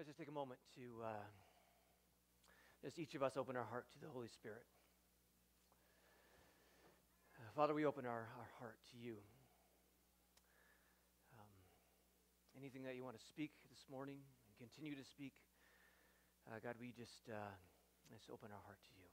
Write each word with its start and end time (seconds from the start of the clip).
Let's 0.00 0.08
just 0.08 0.18
take 0.18 0.32
a 0.32 0.32
moment 0.32 0.56
to 0.80 1.04
uh, 1.04 1.28
just 2.82 2.98
each 2.98 3.14
of 3.14 3.22
us 3.22 3.36
open 3.36 3.54
our 3.54 3.68
heart 3.68 3.84
to 3.92 4.00
the 4.00 4.08
Holy 4.08 4.28
Spirit. 4.32 4.64
Uh, 7.36 7.52
Father, 7.54 7.74
we 7.74 7.84
open 7.84 8.06
our, 8.06 8.24
our 8.40 8.48
heart 8.58 8.78
to 8.92 8.96
you. 8.96 9.20
Um, 11.36 11.52
anything 12.56 12.82
that 12.84 12.96
you 12.96 13.04
want 13.04 13.18
to 13.18 13.22
speak 13.22 13.52
this 13.68 13.84
morning 13.92 14.24
and 14.48 14.56
continue 14.56 14.96
to 14.96 15.04
speak, 15.04 15.34
uh, 16.48 16.56
God, 16.64 16.76
we 16.80 16.94
just, 16.96 17.28
uh, 17.28 17.52
just 18.10 18.30
open 18.32 18.48
our 18.56 18.62
heart 18.64 18.80
to 18.80 18.92
you. 18.96 19.09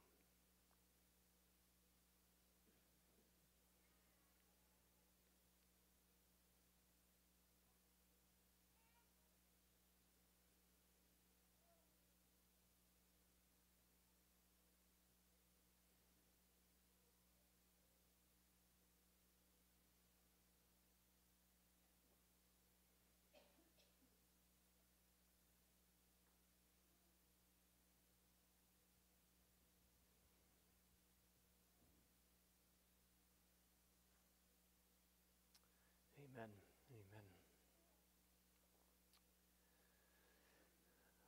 Amen. 36.38 36.50
Amen. 36.92 37.24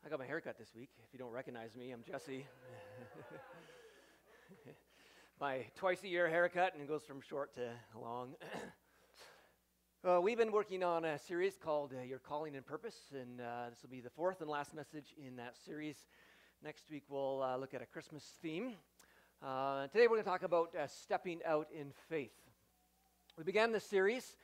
I 0.07 0.09
got 0.09 0.21
my 0.21 0.25
haircut 0.25 0.57
this 0.57 0.73
week. 0.73 0.91
If 1.05 1.13
you 1.13 1.19
don't 1.19 1.33
recognize 1.33 1.75
me, 1.75 1.91
I'm 1.91 2.05
Jesse. 2.07 2.47
my 5.41 5.65
twice 5.75 6.05
a 6.05 6.09
year 6.09 6.29
haircut 6.29 6.75
and 6.75 6.83
it 6.83 6.87
goes 6.87 7.03
from 7.03 7.21
short 7.21 7.53
to 7.57 7.71
long. 8.01 8.35
uh, 10.05 10.21
we've 10.21 10.39
been 10.39 10.53
working 10.53 10.85
on 10.85 11.05
a 11.05 11.19
series 11.19 11.59
called 11.61 11.93
uh, 11.93 12.05
Your 12.05 12.21
Calling 12.21 12.55
and 12.55 12.65
Purpose, 12.65 13.11
and 13.13 13.41
uh, 13.41 13.71
this 13.71 13.83
will 13.83 13.91
be 13.91 14.01
the 14.01 14.11
fourth 14.11 14.41
and 14.41 14.49
last 14.49 14.75
message 14.75 15.17
in 15.19 15.35
that 15.35 15.57
series. 15.57 16.07
Next 16.63 16.89
week, 16.89 17.03
we'll 17.09 17.43
uh, 17.43 17.57
look 17.57 17.75
at 17.75 17.83
a 17.83 17.87
Christmas 17.87 18.35
theme. 18.41 18.75
Uh, 19.43 19.89
today, 19.89 20.03
we're 20.03 20.23
going 20.23 20.23
to 20.23 20.31
talk 20.31 20.45
about 20.45 20.73
uh, 20.77 20.87
stepping 20.87 21.41
out 21.45 21.67
in 21.77 21.89
faith. 22.09 22.31
We 23.37 23.43
began 23.43 23.73
this 23.73 23.85
series 23.85 24.37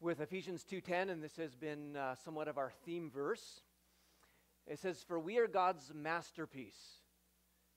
with 0.00 0.20
Ephesians 0.20 0.64
2:10 0.64 1.10
and 1.10 1.22
this 1.22 1.36
has 1.36 1.54
been 1.54 1.94
uh, 1.94 2.14
somewhat 2.14 2.48
of 2.48 2.56
our 2.56 2.72
theme 2.84 3.10
verse. 3.10 3.60
It 4.66 4.78
says 4.78 5.02
for 5.02 5.20
we 5.20 5.36
are 5.38 5.46
God's 5.46 5.92
masterpiece. 5.94 7.02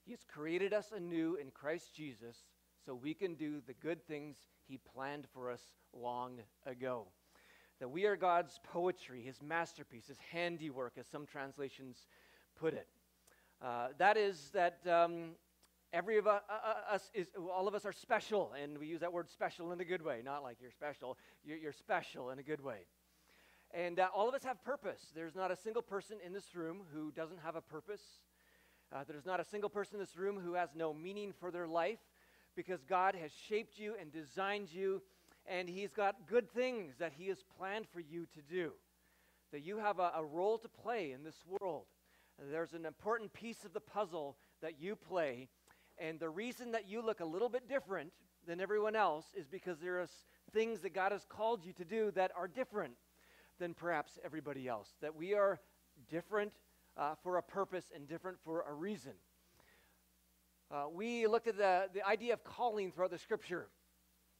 He 0.04 0.12
has 0.12 0.24
created 0.24 0.72
us 0.72 0.90
anew 0.92 1.36
in 1.36 1.50
Christ 1.50 1.94
Jesus 1.94 2.36
so 2.84 2.94
we 2.94 3.12
can 3.12 3.34
do 3.34 3.60
the 3.66 3.74
good 3.74 4.06
things 4.06 4.36
he 4.66 4.78
planned 4.78 5.26
for 5.34 5.50
us 5.50 5.62
long 5.92 6.38
ago. 6.64 7.08
That 7.80 7.88
we 7.88 8.06
are 8.06 8.16
God's 8.16 8.58
poetry, 8.62 9.22
his 9.22 9.42
masterpiece, 9.42 10.06
his 10.06 10.18
handiwork 10.30 10.94
as 10.98 11.06
some 11.06 11.26
translations 11.26 12.06
put 12.56 12.72
it. 12.72 12.88
Uh, 13.60 13.88
that 13.98 14.16
is 14.16 14.50
that 14.54 14.80
um, 14.86 15.32
Every 15.94 16.18
of 16.18 16.26
uh, 16.26 16.40
uh, 16.50 16.92
us 16.92 17.08
is, 17.14 17.28
all 17.36 17.68
of 17.68 17.74
us 17.76 17.86
are 17.86 17.92
special, 17.92 18.52
and 18.60 18.76
we 18.78 18.88
use 18.88 18.98
that 18.98 19.12
word 19.12 19.30
special 19.30 19.70
in 19.70 19.80
a 19.80 19.84
good 19.84 20.02
way, 20.02 20.22
not 20.24 20.42
like 20.42 20.56
you're 20.60 20.72
special. 20.72 21.16
You're, 21.44 21.56
you're 21.56 21.72
special 21.72 22.30
in 22.30 22.40
a 22.40 22.42
good 22.42 22.60
way. 22.60 22.78
And 23.72 24.00
uh, 24.00 24.08
all 24.12 24.28
of 24.28 24.34
us 24.34 24.42
have 24.42 24.60
purpose. 24.64 25.12
There's 25.14 25.36
not 25.36 25.52
a 25.52 25.56
single 25.56 25.82
person 25.82 26.16
in 26.26 26.32
this 26.32 26.56
room 26.56 26.80
who 26.92 27.12
doesn't 27.12 27.38
have 27.44 27.54
a 27.54 27.60
purpose. 27.60 28.00
Uh, 28.92 29.04
there's 29.06 29.24
not 29.24 29.38
a 29.38 29.44
single 29.44 29.70
person 29.70 29.94
in 29.94 30.00
this 30.00 30.16
room 30.16 30.36
who 30.44 30.54
has 30.54 30.70
no 30.74 30.92
meaning 30.92 31.32
for 31.38 31.52
their 31.52 31.68
life 31.68 32.00
because 32.56 32.82
God 32.82 33.14
has 33.14 33.30
shaped 33.48 33.78
you 33.78 33.94
and 34.00 34.10
designed 34.12 34.72
you, 34.72 35.00
and 35.46 35.68
He's 35.68 35.92
got 35.92 36.26
good 36.26 36.50
things 36.50 36.94
that 36.98 37.12
He 37.16 37.28
has 37.28 37.44
planned 37.56 37.86
for 37.86 38.00
you 38.00 38.26
to 38.34 38.42
do. 38.52 38.72
That 39.52 39.64
you 39.64 39.78
have 39.78 40.00
a, 40.00 40.10
a 40.16 40.24
role 40.24 40.58
to 40.58 40.68
play 40.68 41.12
in 41.12 41.22
this 41.22 41.44
world. 41.46 41.84
There's 42.50 42.72
an 42.72 42.84
important 42.84 43.32
piece 43.32 43.64
of 43.64 43.72
the 43.72 43.80
puzzle 43.80 44.36
that 44.60 44.80
you 44.80 44.96
play 44.96 45.48
and 45.98 46.18
the 46.18 46.28
reason 46.28 46.72
that 46.72 46.88
you 46.88 47.02
look 47.02 47.20
a 47.20 47.24
little 47.24 47.48
bit 47.48 47.68
different 47.68 48.12
than 48.46 48.60
everyone 48.60 48.96
else 48.96 49.26
is 49.34 49.46
because 49.46 49.78
there 49.78 50.00
are 50.00 50.08
things 50.52 50.80
that 50.80 50.94
God 50.94 51.12
has 51.12 51.24
called 51.28 51.64
you 51.64 51.72
to 51.74 51.84
do 51.84 52.10
that 52.12 52.30
are 52.36 52.48
different 52.48 52.94
than 53.58 53.74
perhaps 53.74 54.18
everybody 54.24 54.68
else. 54.68 54.88
That 55.00 55.14
we 55.14 55.34
are 55.34 55.60
different 56.10 56.52
uh, 56.96 57.14
for 57.22 57.36
a 57.36 57.42
purpose 57.42 57.92
and 57.94 58.08
different 58.08 58.38
for 58.44 58.64
a 58.68 58.72
reason. 58.72 59.12
Uh, 60.70 60.84
we 60.92 61.26
looked 61.26 61.46
at 61.46 61.56
the, 61.56 61.88
the 61.92 62.06
idea 62.06 62.32
of 62.32 62.42
calling 62.42 62.90
throughout 62.90 63.10
the 63.10 63.18
scripture. 63.18 63.68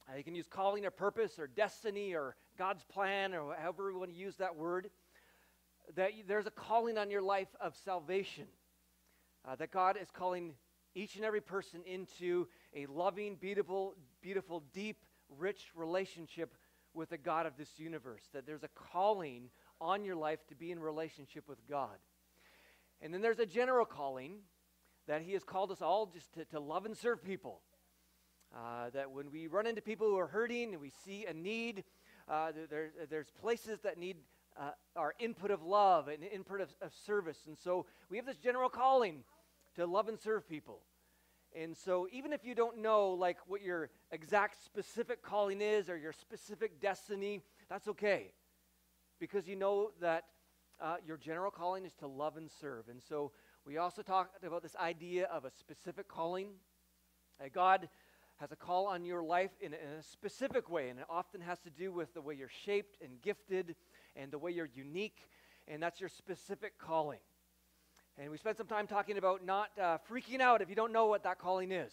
Uh, 0.09 0.17
you 0.17 0.25
can 0.25 0.35
use 0.35 0.47
calling 0.49 0.85
or 0.85 0.91
purpose 0.91 1.39
or 1.39 1.47
destiny 1.47 2.15
or 2.15 2.37
God's 2.59 2.85
plan 2.85 3.35
or 3.35 3.55
however 3.55 3.93
we 3.93 3.99
want 3.99 4.11
to 4.11 4.17
use 4.17 4.37
that 4.37 4.55
word. 4.57 4.91
That 5.95 6.13
there's 6.27 6.47
a 6.47 6.51
calling 6.51 6.99
on 6.99 7.11
your 7.11 7.23
life 7.23 7.55
of 7.61 7.77
salvation. 7.85 8.47
Uh, 9.47 9.55
that 9.57 9.71
God 9.71 9.99
is 10.01 10.09
calling 10.11 10.55
each 10.95 11.17
and 11.17 11.25
every 11.25 11.41
person 11.41 11.81
into 11.87 12.47
a 12.75 12.87
loving, 12.87 13.37
beautiful, 13.37 13.95
beautiful, 14.23 14.63
deep, 14.73 14.99
rich 15.39 15.71
relationship 15.75 16.55
with 16.93 17.11
the 17.11 17.19
God 17.19 17.47
of 17.47 17.57
this 17.57 17.79
universe. 17.79 18.23
That 18.33 18.47
there's 18.47 18.63
a 18.63 18.69
calling 18.93 19.51
on 19.81 20.05
your 20.05 20.17
life 20.17 20.47
to 20.49 20.55
be 20.55 20.71
in 20.71 20.79
relationship 20.79 21.49
with 21.49 21.59
God. 21.69 21.97
And 23.01 23.13
then 23.13 23.21
there's 23.21 23.41
a 23.41 23.47
general 23.47 23.85
calling 23.85 24.39
that 25.07 25.23
He 25.23 25.33
has 25.33 25.45
called 25.45 25.71
us 25.71 25.83
all 25.83 26.07
just 26.07 26.33
to, 26.35 26.45
to 26.47 26.61
love 26.61 26.87
and 26.87 26.97
serve 26.97 27.23
people. 27.23 27.61
Uh, 28.55 28.91
that 28.91 29.11
when 29.11 29.31
we 29.33 29.49
run 29.49 29.67
into 29.67 29.83
people 29.83 30.07
who 30.07 30.17
are 30.17 30.29
hurting 30.29 30.73
and 30.73 30.81
we 30.81 30.93
see 31.05 31.27
a 31.27 31.35
need, 31.35 31.83
uh, 32.29 32.53
there, 32.71 32.93
there's 33.11 33.31
places 33.41 33.81
that 33.81 33.99
need 33.99 34.17
uh, 34.57 34.71
our 34.95 35.15
input 35.19 35.51
of 35.51 35.63
love 35.63 36.07
and 36.07 36.23
input 36.23 36.61
of, 36.61 36.73
of 36.81 36.93
service. 37.05 37.39
And 37.49 37.59
so 37.59 37.87
we 38.09 38.17
have 38.17 38.27
this 38.27 38.37
general 38.37 38.69
calling 38.69 39.25
to 39.77 39.87
love 39.87 40.09
and 40.09 40.19
serve 40.19 40.49
people. 40.49 40.81
And 41.55 41.77
so 41.77 42.09
even 42.13 42.33
if 42.33 42.45
you 42.45 42.55
don't 42.55 42.79
know 42.79 43.11
like 43.11 43.39
what 43.47 43.63
your 43.63 43.91
exact 44.11 44.63
specific 44.65 45.23
calling 45.23 45.61
is 45.61 45.89
or 45.89 45.97
your 45.97 46.13
specific 46.13 46.81
destiny, 46.81 47.41
that's 47.69 47.87
okay. 47.89 48.33
Because 49.21 49.47
you 49.47 49.55
know 49.55 49.93
that 50.01 50.25
uh, 50.81 50.97
your 51.07 51.17
general 51.17 51.51
calling 51.51 51.85
is 51.85 51.95
to 51.95 52.07
love 52.07 52.37
and 52.37 52.51
serve. 52.61 52.89
And 52.89 53.01
so 53.09 53.31
we 53.65 53.79
also 53.79 54.03
talked 54.03 54.45
about 54.45 54.63
this 54.63 54.77
idea 54.77 55.27
of 55.27 55.45
a 55.45 55.51
specific 55.51 56.09
calling. 56.09 56.49
Uh, 57.41 57.49
God 57.53 57.89
has 58.37 58.51
a 58.51 58.57
call 58.57 58.87
on 58.87 59.05
your 59.05 59.23
life 59.23 59.53
in, 59.61 59.73
in, 59.73 59.99
a 59.99 60.03
specific 60.03 60.69
way, 60.69 60.89
and 60.89 60.99
it 60.99 61.07
often 61.09 61.41
has 61.41 61.61
to 61.61 61.71
do 61.71 61.93
with 61.93 62.13
the 62.15 62.21
way 62.21 62.35
you're 62.35 62.49
shaped 62.65 62.99
and 63.01 63.23
gifted 63.23 63.77
and 64.17 64.33
the 64.33 64.39
way 64.39 64.51
you're 64.51 64.69
unique, 64.75 65.19
and 65.69 65.83
that's 65.83 66.01
your 66.01 66.09
specific 66.09 66.79
calling. 66.79 67.21
And 68.17 68.31
we 68.31 68.39
spent 68.39 68.57
some 68.57 68.67
time 68.67 68.87
talking 68.87 69.19
about 69.19 69.45
not 69.45 69.71
uh, 69.81 69.99
freaking 70.09 70.41
out 70.41 70.63
if 70.63 70.69
you 70.69 70.77
don't 70.77 70.93
know 70.93 71.07
what 71.07 71.25
that 71.25 71.39
calling 71.39 71.73
is. 71.73 71.93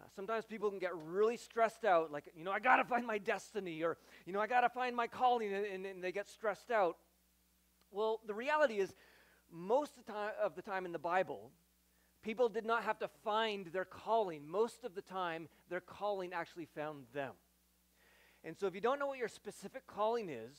Uh, 0.00 0.06
sometimes 0.16 0.44
people 0.44 0.68
can 0.68 0.80
get 0.80 0.96
really 0.96 1.36
stressed 1.36 1.84
out, 1.84 2.10
like, 2.10 2.24
you 2.34 2.42
know, 2.42 2.50
I 2.50 2.58
got 2.58 2.76
to 2.76 2.84
find 2.84 3.06
my 3.06 3.18
destiny, 3.18 3.82
or, 3.82 3.98
you 4.26 4.32
know, 4.32 4.40
I 4.40 4.46
got 4.46 4.62
to 4.62 4.68
find 4.68 4.96
my 4.96 5.06
calling, 5.06 5.52
and, 5.52 5.64
and, 5.66 5.86
and, 5.86 6.02
they 6.02 6.10
get 6.10 6.28
stressed 6.28 6.70
out. 6.70 6.96
Well, 7.92 8.20
the 8.26 8.34
reality 8.34 8.78
is, 8.78 8.94
most 9.50 9.96
of 9.98 10.06
the, 10.06 10.12
time, 10.12 10.32
of 10.42 10.56
the 10.56 10.62
time 10.62 10.86
in 10.86 10.92
the 10.92 10.98
Bible, 10.98 11.52
people 12.22 12.48
did 12.48 12.64
not 12.64 12.82
have 12.82 12.98
to 13.00 13.08
find 13.22 13.66
their 13.66 13.84
calling. 13.84 14.48
Most 14.48 14.82
of 14.82 14.94
the 14.94 15.02
time, 15.02 15.48
their 15.68 15.80
calling 15.80 16.32
actually 16.32 16.66
found 16.74 17.04
them. 17.12 17.34
And 18.42 18.56
so, 18.56 18.66
if 18.66 18.74
you 18.74 18.80
don't 18.80 18.98
know 18.98 19.06
what 19.06 19.18
your 19.18 19.28
specific 19.28 19.86
calling 19.86 20.30
is, 20.30 20.56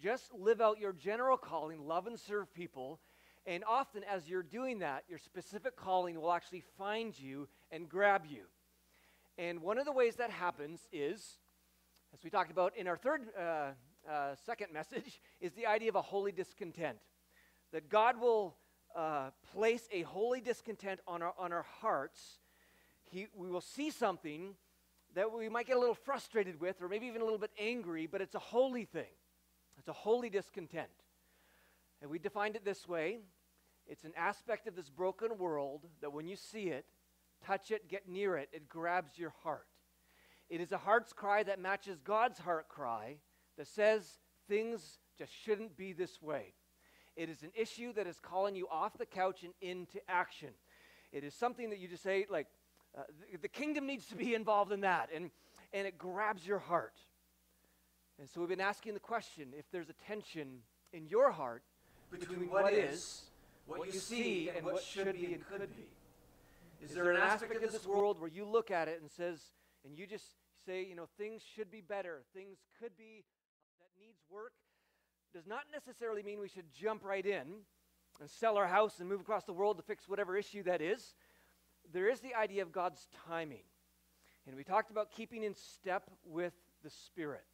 just 0.00 0.32
live 0.32 0.60
out 0.60 0.78
your 0.78 0.92
general 0.92 1.36
calling, 1.36 1.86
love 1.86 2.06
and 2.06 2.18
serve 2.18 2.54
people, 2.54 3.00
and 3.48 3.64
often, 3.66 4.04
as 4.04 4.28
you're 4.28 4.42
doing 4.42 4.80
that, 4.80 5.04
your 5.08 5.18
specific 5.18 5.74
calling 5.74 6.20
will 6.20 6.32
actually 6.32 6.62
find 6.76 7.18
you 7.18 7.48
and 7.70 7.88
grab 7.88 8.26
you. 8.28 8.42
And 9.38 9.62
one 9.62 9.78
of 9.78 9.86
the 9.86 9.92
ways 9.92 10.16
that 10.16 10.30
happens 10.30 10.86
is, 10.92 11.38
as 12.12 12.22
we 12.22 12.28
talked 12.28 12.50
about 12.50 12.76
in 12.76 12.86
our 12.86 12.98
third, 12.98 13.22
uh, 13.40 13.68
uh, 14.06 14.34
second 14.44 14.70
message, 14.70 15.22
is 15.40 15.54
the 15.54 15.64
idea 15.64 15.88
of 15.88 15.94
a 15.94 16.02
holy 16.02 16.30
discontent. 16.30 16.98
That 17.72 17.88
God 17.88 18.20
will 18.20 18.54
uh, 18.94 19.30
place 19.54 19.88
a 19.92 20.02
holy 20.02 20.42
discontent 20.42 21.00
on 21.08 21.22
our, 21.22 21.32
on 21.38 21.50
our 21.50 21.64
hearts. 21.80 22.40
He, 23.10 23.28
we 23.34 23.48
will 23.48 23.62
see 23.62 23.90
something 23.90 24.56
that 25.14 25.32
we 25.32 25.48
might 25.48 25.66
get 25.66 25.78
a 25.78 25.80
little 25.80 25.94
frustrated 25.94 26.60
with, 26.60 26.82
or 26.82 26.88
maybe 26.88 27.06
even 27.06 27.22
a 27.22 27.24
little 27.24 27.38
bit 27.38 27.52
angry, 27.58 28.06
but 28.06 28.20
it's 28.20 28.34
a 28.34 28.40
holy 28.40 28.84
thing. 28.84 29.16
It's 29.78 29.88
a 29.88 29.94
holy 29.94 30.28
discontent. 30.28 30.90
And 32.02 32.10
we 32.10 32.18
defined 32.18 32.54
it 32.54 32.64
this 32.64 32.86
way 32.86 33.20
it's 33.88 34.04
an 34.04 34.12
aspect 34.16 34.66
of 34.66 34.76
this 34.76 34.90
broken 34.90 35.38
world 35.38 35.86
that 36.00 36.12
when 36.12 36.28
you 36.28 36.36
see 36.36 36.64
it, 36.64 36.84
touch 37.44 37.70
it, 37.70 37.88
get 37.88 38.08
near 38.08 38.36
it, 38.36 38.48
it 38.52 38.68
grabs 38.68 39.18
your 39.18 39.32
heart. 39.42 39.66
It 40.50 40.60
is 40.60 40.72
a 40.72 40.78
heart's 40.78 41.12
cry 41.12 41.42
that 41.42 41.60
matches 41.60 41.98
God's 42.02 42.38
heart 42.38 42.68
cry 42.68 43.16
that 43.56 43.66
says 43.66 44.18
things 44.48 44.98
just 45.18 45.32
shouldn't 45.32 45.76
be 45.76 45.92
this 45.92 46.22
way. 46.22 46.54
It 47.16 47.28
is 47.28 47.42
an 47.42 47.50
issue 47.54 47.92
that 47.94 48.06
is 48.06 48.18
calling 48.20 48.54
you 48.54 48.68
off 48.70 48.96
the 48.96 49.06
couch 49.06 49.42
and 49.42 49.52
into 49.60 49.98
action. 50.08 50.50
It 51.12 51.24
is 51.24 51.34
something 51.34 51.70
that 51.70 51.78
you 51.78 51.88
just 51.88 52.02
say, 52.02 52.26
like, 52.30 52.46
uh, 52.96 53.02
the, 53.32 53.38
the 53.38 53.48
kingdom 53.48 53.86
needs 53.86 54.06
to 54.06 54.16
be 54.16 54.34
involved 54.36 54.72
in 54.72 54.82
that. 54.82 55.10
And, 55.14 55.30
and 55.72 55.86
it 55.86 55.98
grabs 55.98 56.46
your 56.46 56.58
heart. 56.58 56.94
And 58.18 58.28
so 58.28 58.40
we've 58.40 58.48
been 58.48 58.60
asking 58.60 58.94
the 58.94 59.00
question 59.00 59.48
if 59.56 59.70
there's 59.70 59.88
a 59.88 59.94
tension 60.06 60.60
in 60.92 61.06
your 61.06 61.30
heart 61.30 61.62
between 62.10 62.50
what 62.50 62.72
is, 62.72 63.22
what 63.68 63.92
you 63.92 64.00
see, 64.00 64.50
and 64.54 64.64
what 64.64 64.82
should 64.82 65.12
be 65.12 65.34
and 65.34 65.46
could 65.48 65.68
be. 65.76 65.88
Is 66.82 66.92
there 66.94 67.10
an 67.10 67.16
aspect 67.16 67.62
of 67.62 67.72
this 67.72 67.86
world 67.86 68.20
where 68.20 68.30
you 68.30 68.44
look 68.44 68.70
at 68.70 68.88
it 68.88 69.00
and 69.00 69.10
says, 69.10 69.40
and 69.84 69.98
you 69.98 70.06
just 70.06 70.24
say, 70.64 70.84
you 70.84 70.94
know, 70.94 71.06
things 71.18 71.42
should 71.56 71.70
be 71.70 71.80
better, 71.80 72.22
things 72.34 72.58
could 72.80 72.96
be 72.96 73.24
uh, 73.24 73.80
that 73.80 74.04
needs 74.04 74.18
work? 74.30 74.52
Does 75.34 75.46
not 75.46 75.64
necessarily 75.72 76.22
mean 76.22 76.40
we 76.40 76.48
should 76.48 76.72
jump 76.72 77.04
right 77.04 77.24
in 77.24 77.46
and 78.20 78.30
sell 78.30 78.56
our 78.56 78.66
house 78.66 79.00
and 79.00 79.08
move 79.08 79.20
across 79.20 79.44
the 79.44 79.52
world 79.52 79.76
to 79.76 79.82
fix 79.82 80.08
whatever 80.08 80.36
issue 80.36 80.62
that 80.64 80.80
is. 80.80 81.14
There 81.92 82.08
is 82.08 82.20
the 82.20 82.34
idea 82.34 82.62
of 82.62 82.72
God's 82.72 83.06
timing. 83.28 83.64
And 84.46 84.56
we 84.56 84.64
talked 84.64 84.90
about 84.90 85.10
keeping 85.12 85.44
in 85.44 85.54
step 85.54 86.10
with 86.24 86.54
the 86.82 86.90
Spirit. 86.90 87.44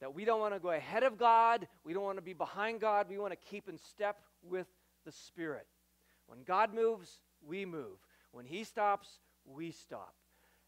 That 0.00 0.14
we 0.14 0.24
don't 0.24 0.40
want 0.40 0.54
to 0.54 0.60
go 0.60 0.70
ahead 0.70 1.02
of 1.02 1.16
God, 1.16 1.66
we 1.84 1.94
don't 1.94 2.04
want 2.04 2.18
to 2.18 2.22
be 2.22 2.34
behind 2.34 2.80
God, 2.80 3.06
we 3.08 3.18
want 3.18 3.32
to 3.32 3.48
keep 3.50 3.68
in 3.68 3.78
step 3.78 4.18
with 4.42 4.66
the 5.06 5.12
Spirit. 5.12 5.66
When 6.26 6.42
God 6.42 6.74
moves, 6.74 7.20
we 7.46 7.64
move. 7.64 7.96
When 8.32 8.44
He 8.44 8.64
stops, 8.64 9.20
we 9.46 9.70
stop. 9.70 10.14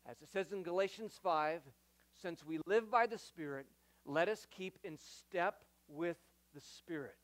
As 0.06 0.23
it 0.23 0.31
says 0.32 0.52
in 0.52 0.62
Galatians 0.62 1.19
5, 1.23 1.61
since 2.23 2.46
we 2.46 2.61
live 2.67 2.90
by 2.90 3.06
the 3.06 3.19
Spirit, 3.19 3.67
let 4.06 4.29
us 4.29 4.46
keep 4.50 4.79
in 4.82 4.96
step 4.96 5.64
with 5.88 6.17
the 6.55 6.61
Spirit. 6.61 7.17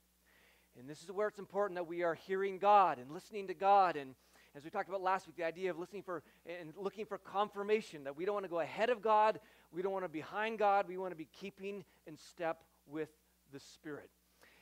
And 0.79 0.91
this 0.91 1.03
is 1.03 1.11
where 1.11 1.29
it's 1.29 1.39
important 1.39 1.77
that 1.77 1.87
we 1.87 2.03
are 2.03 2.15
hearing 2.15 2.59
God 2.59 2.99
and 2.99 3.11
listening 3.11 3.47
to 3.47 3.55
God. 3.55 3.97
And 3.97 4.15
as 4.57 4.65
we 4.65 4.71
talked 4.71 4.89
about 4.89 5.03
last 5.03 5.27
week, 5.27 5.37
the 5.37 5.45
idea 5.45 5.71
of 5.71 5.79
listening 5.79 6.03
for 6.03 6.23
and 6.45 6.73
looking 6.77 7.07
for 7.07 7.17
confirmation 7.19 8.05
that 8.05 8.17
we 8.17 8.25
don't 8.25 8.35
want 8.35 8.45
to 8.45 8.51
go 8.51 8.61
ahead 8.61 8.91
of 8.91 9.01
God, 9.01 9.41
we 9.73 9.83
don't 9.83 9.93
want 9.93 10.05
to 10.05 10.09
be 10.09 10.19
behind 10.19 10.59
God, 10.59 10.89
we 10.89 10.99
want 10.99 11.13
to 11.13 11.17
be 11.17 11.29
keeping 11.33 11.85
in 12.07 12.17
step 12.17 12.65
with 12.87 13.09
the 13.53 13.61
Spirit. 13.61 14.11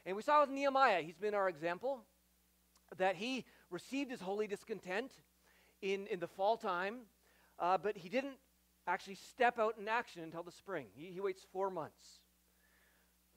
And 0.05 0.17
we 0.17 0.23
saw 0.23 0.43
with 0.43 0.51
Nehemiah, 0.51 1.03
he's 1.03 1.17
been 1.17 1.35
our 1.35 1.49
example, 1.49 2.01
that 2.99 3.17
he 3.17 3.45
received 3.71 4.11
his 4.11 4.21
holy 4.21 4.47
discontent 4.47 5.13
in, 5.81 6.07
in 6.09 6.21
the 6.21 6.27
fall 6.27 6.57
time, 6.57 7.01
uh, 7.59 7.79
but 7.79 7.97
he 7.97 8.09
didn't 8.09 8.37
actually 8.87 9.15
step 9.15 9.59
out 9.59 9.77
in 9.79 9.89
action 9.89 10.23
until 10.23 10.43
the 10.43 10.53
spring. 10.53 10.87
He, 10.95 11.07
he 11.13 11.21
waits 11.21 11.47
four 11.53 11.71
months. 11.71 12.21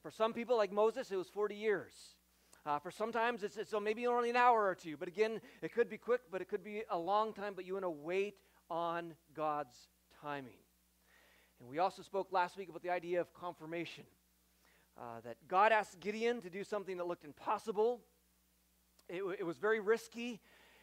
For 0.01 0.11
some 0.11 0.33
people, 0.33 0.57
like 0.57 0.71
Moses, 0.71 1.11
it 1.11 1.15
was 1.15 1.27
40 1.27 1.55
years. 1.55 1.93
Uh, 2.65 2.79
for 2.79 2.89
sometimes 2.89 3.43
it's, 3.43 3.57
it's 3.57 3.73
maybe 3.81 4.07
only 4.07 4.29
an 4.29 4.35
hour 4.35 4.65
or 4.65 4.73
two, 4.73 4.97
but 4.97 5.07
again, 5.07 5.39
it 5.61 5.71
could 5.71 5.87
be 5.87 5.97
quick, 5.97 6.21
but 6.31 6.41
it 6.41 6.47
could 6.47 6.63
be 6.63 6.81
a 6.89 6.97
long 6.97 7.31
time, 7.31 7.53
but 7.55 7.65
you 7.65 7.73
want 7.73 7.85
to 7.85 7.89
wait 7.89 8.35
on 8.69 9.13
God's 9.35 9.75
timing. 10.21 10.57
And 11.59 11.69
we 11.69 11.77
also 11.77 12.01
spoke 12.01 12.31
last 12.31 12.57
week 12.57 12.69
about 12.69 12.81
the 12.81 12.89
idea 12.89 13.21
of 13.21 13.33
confirmation. 13.33 14.03
Uh, 14.97 15.19
that 15.25 15.35
God 15.49 15.73
asked 15.73 15.99
Gideon 15.99 16.39
to 16.41 16.49
do 16.49 16.63
something 16.63 16.95
that 16.97 17.05
looked 17.05 17.25
impossible. 17.25 17.99
It, 19.09 19.23
it 19.39 19.43
was 19.45 19.57
very 19.57 19.79
risky. 19.79 20.41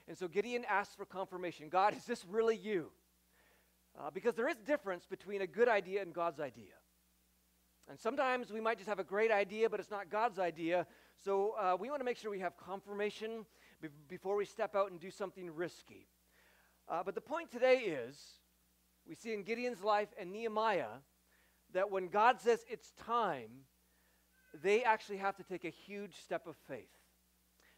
And 0.08 0.16
so 0.16 0.28
Gideon 0.28 0.64
asked 0.68 0.96
for 0.96 1.04
confirmation 1.04 1.68
God, 1.68 1.96
is 1.96 2.04
this 2.04 2.24
really 2.24 2.56
you? 2.56 2.90
Uh, 3.98 4.10
because 4.10 4.34
there 4.34 4.48
is 4.48 4.56
difference 4.56 5.06
between 5.06 5.42
a 5.42 5.46
good 5.46 5.68
idea 5.68 6.02
and 6.02 6.14
God's 6.14 6.40
idea. 6.40 6.74
And 7.88 7.98
sometimes 7.98 8.50
we 8.50 8.60
might 8.60 8.78
just 8.78 8.88
have 8.88 8.98
a 8.98 9.04
great 9.04 9.30
idea, 9.30 9.68
but 9.68 9.80
it's 9.80 9.90
not 9.90 10.08
God's 10.08 10.38
idea. 10.38 10.86
So 11.22 11.54
uh, 11.58 11.76
we 11.78 11.90
want 11.90 12.00
to 12.00 12.04
make 12.04 12.16
sure 12.16 12.30
we 12.30 12.38
have 12.40 12.56
confirmation 12.56 13.44
be- 13.80 13.88
before 14.08 14.36
we 14.36 14.44
step 14.44 14.74
out 14.74 14.90
and 14.90 15.00
do 15.00 15.10
something 15.10 15.54
risky. 15.54 16.06
Uh, 16.88 17.02
but 17.04 17.14
the 17.14 17.20
point 17.20 17.50
today 17.50 17.78
is 17.78 18.18
we 19.06 19.14
see 19.14 19.34
in 19.34 19.42
Gideon's 19.42 19.82
life 19.82 20.08
and 20.18 20.32
Nehemiah 20.32 21.00
that 21.72 21.90
when 21.90 22.08
God 22.08 22.40
says 22.40 22.64
it's 22.70 22.92
time, 22.92 23.66
they 24.62 24.84
actually 24.84 25.18
have 25.18 25.36
to 25.36 25.42
take 25.42 25.64
a 25.64 25.70
huge 25.70 26.14
step 26.22 26.46
of 26.46 26.56
faith. 26.68 26.88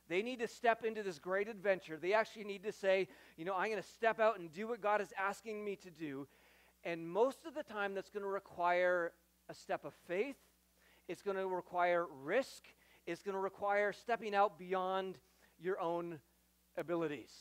They 0.09 0.23
need 0.23 0.41
to 0.41 0.49
step 0.49 0.85
into 0.85 1.03
this 1.03 1.19
great 1.19 1.49
adventure. 1.49 1.97
They 1.97 2.13
actually 2.13 2.45
need 2.45 2.63
to 2.65 2.73
say, 2.73 3.09
you 3.37 3.45
know, 3.45 3.55
I'm 3.55 3.71
going 3.71 3.83
to 3.83 3.89
step 3.89 4.21
out 4.21 4.39
and 4.39 4.53
do 4.53 4.69
what 4.69 4.81
God 4.81 5.01
is 5.01 5.13
asking 5.19 5.65
me 5.65 5.77
to 5.77 5.91
do. 5.91 6.27
And 6.85 7.09
most 7.09 7.47
of 7.47 7.55
the 7.55 7.63
time, 7.63 7.95
that's 7.95 8.11
going 8.11 8.23
to 8.23 8.29
require 8.29 9.13
a 9.49 9.55
step 9.55 9.85
of 9.85 9.95
faith, 10.07 10.37
it's 11.09 11.23
going 11.23 11.37
to 11.37 11.47
require 11.47 12.07
risk, 12.23 12.65
it's 13.07 13.23
going 13.23 13.35
to 13.35 13.41
require 13.41 13.93
stepping 13.93 14.35
out 14.35 14.59
beyond 14.59 15.19
your 15.59 15.81
own 15.81 16.19
abilities. 16.77 17.33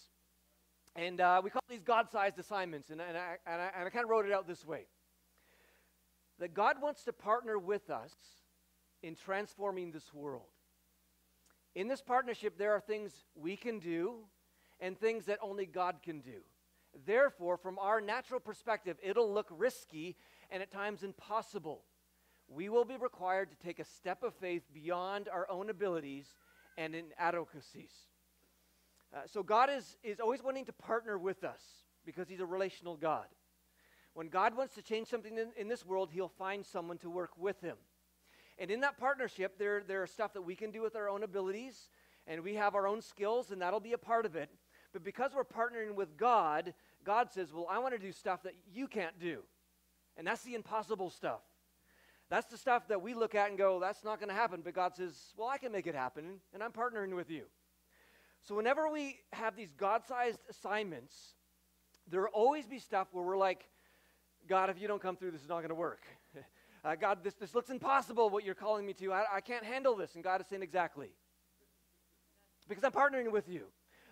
And 0.96 1.20
uh, 1.22 1.42
we 1.44 1.50
call 1.50 1.62
these 1.70 1.82
God 1.82 2.10
sized 2.12 2.38
assignments, 2.40 2.90
and, 2.90 3.02
and 3.02 3.18
I, 3.18 3.38
and 3.48 3.62
I, 3.62 3.70
and 3.78 3.88
I 3.88 3.90
kind 3.90 4.04
of 4.04 4.10
wrote 4.10 4.26
it 4.26 4.32
out 4.32 4.48
this 4.48 4.66
way 4.66 4.86
that 6.40 6.54
God 6.54 6.82
wants 6.82 7.04
to 7.04 7.14
partner 7.14 7.58
with 7.58 7.90
us 7.90 8.14
in 9.02 9.16
transforming 9.16 9.92
this 9.92 10.14
world. 10.14 10.53
In 11.76 11.88
this 11.88 12.02
partnership, 12.02 12.58
there 12.58 12.74
are 12.74 12.80
things 12.80 13.12
we 13.36 13.56
can 13.56 13.80
do 13.80 14.16
and 14.80 14.98
things 14.98 15.26
that 15.26 15.40
only 15.42 15.66
God 15.66 15.98
can 16.04 16.20
do. 16.20 16.42
Therefore, 17.06 17.58
from 17.58 17.80
our 17.80 18.00
natural 18.00 18.40
perspective, 18.40 18.98
it'll 19.02 19.32
look 19.34 19.48
risky 19.50 20.16
and 20.52 20.62
at 20.62 20.72
times 20.72 21.04
impossible 21.04 21.84
we 22.48 22.70
will 22.70 22.86
be 22.86 22.98
required 22.98 23.50
to 23.50 23.58
take 23.66 23.80
a 23.80 23.86
step 23.86 24.24
of 24.24 24.34
faith 24.36 24.64
beyond 24.74 25.28
our 25.30 25.50
own 25.50 25.70
abilities 25.70 26.28
and 26.78 26.96
inadequacies. 26.96 27.92
Uh, 29.16 29.22
so 29.26 29.44
God 29.44 29.70
is, 29.70 29.98
is 30.04 30.20
always 30.20 30.44
wanting 30.44 30.66
to 30.66 30.74
partner 30.74 31.18
with 31.18 31.44
us 31.44 31.62
because 32.06 32.28
he's 32.28 32.40
a 32.40 32.46
relational 32.46 32.98
God. 32.98 33.26
When 34.14 34.28
God 34.28 34.56
wants 34.56 34.76
to 34.76 34.82
change 34.82 35.08
something 35.08 35.38
in, 35.38 35.50
in 35.58 35.68
this 35.68 35.86
world, 35.86 36.10
he'll 36.12 36.28
find 36.28 36.66
someone 36.66 36.98
to 37.00 37.10
work 37.10 37.32
with 37.38 37.62
him. 37.62 37.78
And 38.64 38.72
in 38.72 38.80
that 38.80 38.98
partnership, 38.98 39.58
there, 39.60 39.84
there 39.86 40.02
are 40.02 40.08
stuff 40.08 40.32
that 40.36 40.44
we 40.44 40.56
can 40.56 40.72
do 40.72 40.82
with 40.82 40.96
our 40.96 41.10
own 41.10 41.24
abilities, 41.24 41.90
and 42.26 42.42
we 42.42 42.54
have 42.54 42.76
our 42.76 42.88
own 42.88 43.02
skills, 43.02 43.52
and 43.52 43.62
that'll 43.62 43.82
be 43.82 43.92
a 43.92 43.98
part 43.98 44.26
of 44.26 44.38
it. 44.38 44.50
But 44.94 45.04
because 45.04 45.32
we're 45.36 45.44
partnering 45.44 45.96
with 45.96 46.16
God, 46.16 46.74
God 47.04 47.30
says, 47.30 47.52
Well, 47.52 47.68
I 47.70 47.80
want 47.80 47.94
to 47.94 48.00
do 48.00 48.14
stuff 48.14 48.42
that 48.44 48.54
you 48.74 48.88
can't 48.88 49.20
do. 49.20 49.40
And 50.16 50.26
that's 50.26 50.44
the 50.44 50.56
impossible 50.56 51.10
stuff. 51.10 51.42
That's 52.30 52.50
the 52.50 52.58
stuff 52.58 52.88
that 52.88 53.02
we 53.02 53.14
look 53.14 53.36
at 53.36 53.50
and 53.50 53.58
go, 53.58 53.82
that's 53.82 54.06
not 54.06 54.22
going 54.22 54.30
to 54.30 54.34
happen. 54.34 54.62
But 54.64 54.74
God 54.74 54.96
says, 54.96 55.14
well, 55.36 55.50
I 55.50 55.58
can 55.58 55.74
make 55.74 55.86
it 55.86 55.94
happen, 55.94 56.40
and 56.54 56.64
I'm 56.64 56.72
partnering 56.72 57.18
with 57.18 57.30
you. 57.30 57.44
So 58.44 58.56
whenever 58.56 58.90
we 58.90 59.20
have 59.34 59.58
these 59.58 59.74
God 59.74 60.04
sized 60.08 60.40
assignments, 60.50 61.34
there 62.10 62.22
will 62.22 62.30
always 62.30 62.66
be 62.66 62.80
stuff 62.80 63.10
where 63.12 63.26
we're 63.26 63.36
like, 63.36 63.66
God, 64.48 64.70
if 64.70 64.80
you 64.80 64.88
don't 64.88 65.02
come 65.02 65.18
through, 65.18 65.32
this 65.32 65.42
is 65.42 65.50
not 65.50 65.58
going 65.58 65.68
to 65.68 65.76
work. 65.76 66.00
Uh, 66.84 66.96
God, 66.96 67.24
this, 67.24 67.34
this 67.36 67.56
looks 67.56 67.70
impossible, 67.70 68.30
what 68.30 68.44
you're 68.44 68.56
calling 68.56 68.86
me 68.86 68.94
to. 68.94 69.14
I, 69.14 69.26
I 69.36 69.42
can't 69.42 69.64
handle 69.64 69.96
this. 69.96 70.16
And 70.16 70.24
God 70.24 70.42
is 70.42 70.48
saying, 70.48 70.64
exactly. 70.64 71.10
Because 72.68 72.84
I'm 72.84 72.92
partnering 72.92 73.32
with 73.32 73.48
you. 73.48 73.68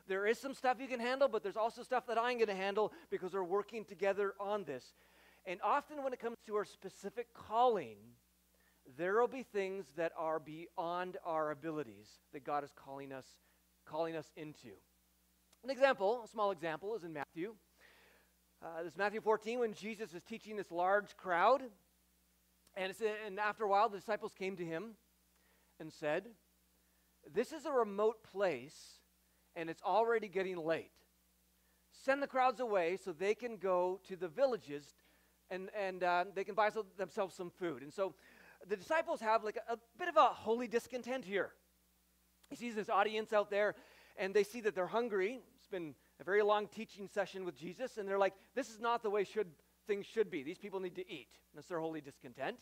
There 0.07 0.25
is 0.25 0.37
some 0.37 0.53
stuff 0.53 0.77
you 0.79 0.87
can 0.87 0.99
handle, 0.99 1.27
but 1.27 1.43
there's 1.43 1.57
also 1.57 1.83
stuff 1.83 2.07
that 2.07 2.17
I'm 2.17 2.37
going 2.37 2.47
to 2.47 2.55
handle 2.55 2.91
because 3.09 3.33
we're 3.33 3.43
working 3.43 3.85
together 3.85 4.33
on 4.39 4.63
this. 4.63 4.83
And 5.45 5.59
often, 5.63 6.03
when 6.03 6.13
it 6.13 6.19
comes 6.19 6.37
to 6.47 6.55
our 6.55 6.65
specific 6.65 7.33
calling, 7.33 7.97
there 8.97 9.19
will 9.19 9.27
be 9.27 9.43
things 9.43 9.85
that 9.97 10.11
are 10.17 10.39
beyond 10.39 11.17
our 11.25 11.51
abilities 11.51 12.07
that 12.33 12.43
God 12.43 12.63
is 12.63 12.71
calling 12.75 13.11
us, 13.11 13.25
calling 13.85 14.15
us 14.15 14.31
into. 14.35 14.69
An 15.63 15.69
example, 15.69 16.21
a 16.23 16.27
small 16.27 16.51
example, 16.51 16.95
is 16.95 17.03
in 17.03 17.13
Matthew. 17.13 17.53
Uh, 18.63 18.83
this 18.83 18.93
is 18.93 18.97
Matthew 18.97 19.21
14 19.21 19.59
when 19.59 19.73
Jesus 19.73 20.13
is 20.13 20.21
teaching 20.23 20.55
this 20.55 20.71
large 20.71 21.15
crowd. 21.17 21.61
And, 22.75 22.93
and 23.25 23.39
after 23.39 23.63
a 23.63 23.67
while, 23.67 23.89
the 23.89 23.97
disciples 23.97 24.33
came 24.33 24.55
to 24.57 24.65
him 24.65 24.95
and 25.79 25.91
said, 25.91 26.27
This 27.33 27.51
is 27.51 27.65
a 27.65 27.71
remote 27.71 28.23
place, 28.23 28.99
and 29.55 29.69
it's 29.69 29.81
already 29.83 30.27
getting 30.27 30.57
late. 30.57 30.91
Send 31.91 32.23
the 32.23 32.27
crowds 32.27 32.59
away 32.59 32.97
so 33.03 33.11
they 33.11 33.35
can 33.35 33.57
go 33.57 33.99
to 34.07 34.15
the 34.15 34.27
villages 34.27 34.95
and, 35.49 35.69
and 35.77 36.03
uh, 36.03 36.25
they 36.33 36.43
can 36.43 36.55
buy 36.55 36.69
some, 36.69 36.85
themselves 36.97 37.35
some 37.35 37.49
food. 37.49 37.83
And 37.83 37.93
so 37.93 38.15
the 38.67 38.77
disciples 38.77 39.19
have 39.19 39.43
like 39.43 39.57
a, 39.67 39.73
a 39.73 39.77
bit 39.99 40.07
of 40.07 40.15
a 40.15 40.27
holy 40.27 40.67
discontent 40.67 41.25
here. 41.25 41.51
He 42.49 42.55
sees 42.55 42.75
this 42.75 42.89
audience 42.89 43.33
out 43.33 43.49
there, 43.49 43.75
and 44.17 44.33
they 44.33 44.43
see 44.43 44.61
that 44.61 44.75
they're 44.75 44.87
hungry. 44.87 45.39
It's 45.57 45.67
been 45.67 45.93
a 46.19 46.23
very 46.23 46.41
long 46.41 46.67
teaching 46.67 47.07
session 47.07 47.45
with 47.45 47.57
Jesus, 47.57 47.97
and 47.97 48.07
they're 48.07 48.17
like, 48.17 48.33
this 48.55 48.69
is 48.69 48.79
not 48.79 49.03
the 49.03 49.09
way 49.09 49.23
should, 49.23 49.47
things 49.91 50.05
should 50.05 50.31
be. 50.31 50.41
These 50.41 50.57
people 50.57 50.79
need 50.79 50.95
to 50.95 51.11
eat. 51.11 51.27
That's 51.53 51.67
their 51.67 51.81
holy 51.81 51.99
discontent. 51.99 52.55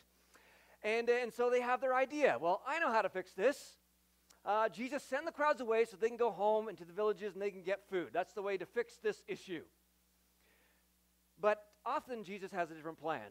And, 0.81 1.07
and 1.09 1.31
so 1.31 1.51
they 1.51 1.61
have 1.61 1.79
their 1.79 1.93
idea. 1.93 2.37
Well, 2.41 2.63
I 2.67 2.79
know 2.79 2.91
how 2.91 3.03
to 3.03 3.09
fix 3.09 3.33
this. 3.33 3.77
Uh, 4.43 4.67
Jesus, 4.67 5.03
send 5.03 5.27
the 5.27 5.31
crowds 5.31 5.61
away 5.61 5.85
so 5.85 5.95
they 5.95 6.07
can 6.07 6.17
go 6.17 6.31
home 6.31 6.69
into 6.69 6.85
the 6.85 6.93
villages 6.93 7.33
and 7.33 7.41
they 7.41 7.51
can 7.51 7.61
get 7.61 7.87
food. 7.87 8.09
That's 8.13 8.33
the 8.33 8.41
way 8.41 8.57
to 8.57 8.65
fix 8.65 8.97
this 9.03 9.21
issue. 9.27 9.61
But 11.39 11.63
often 11.85 12.23
Jesus 12.23 12.51
has 12.51 12.71
a 12.71 12.73
different 12.73 12.99
plan. 12.99 13.29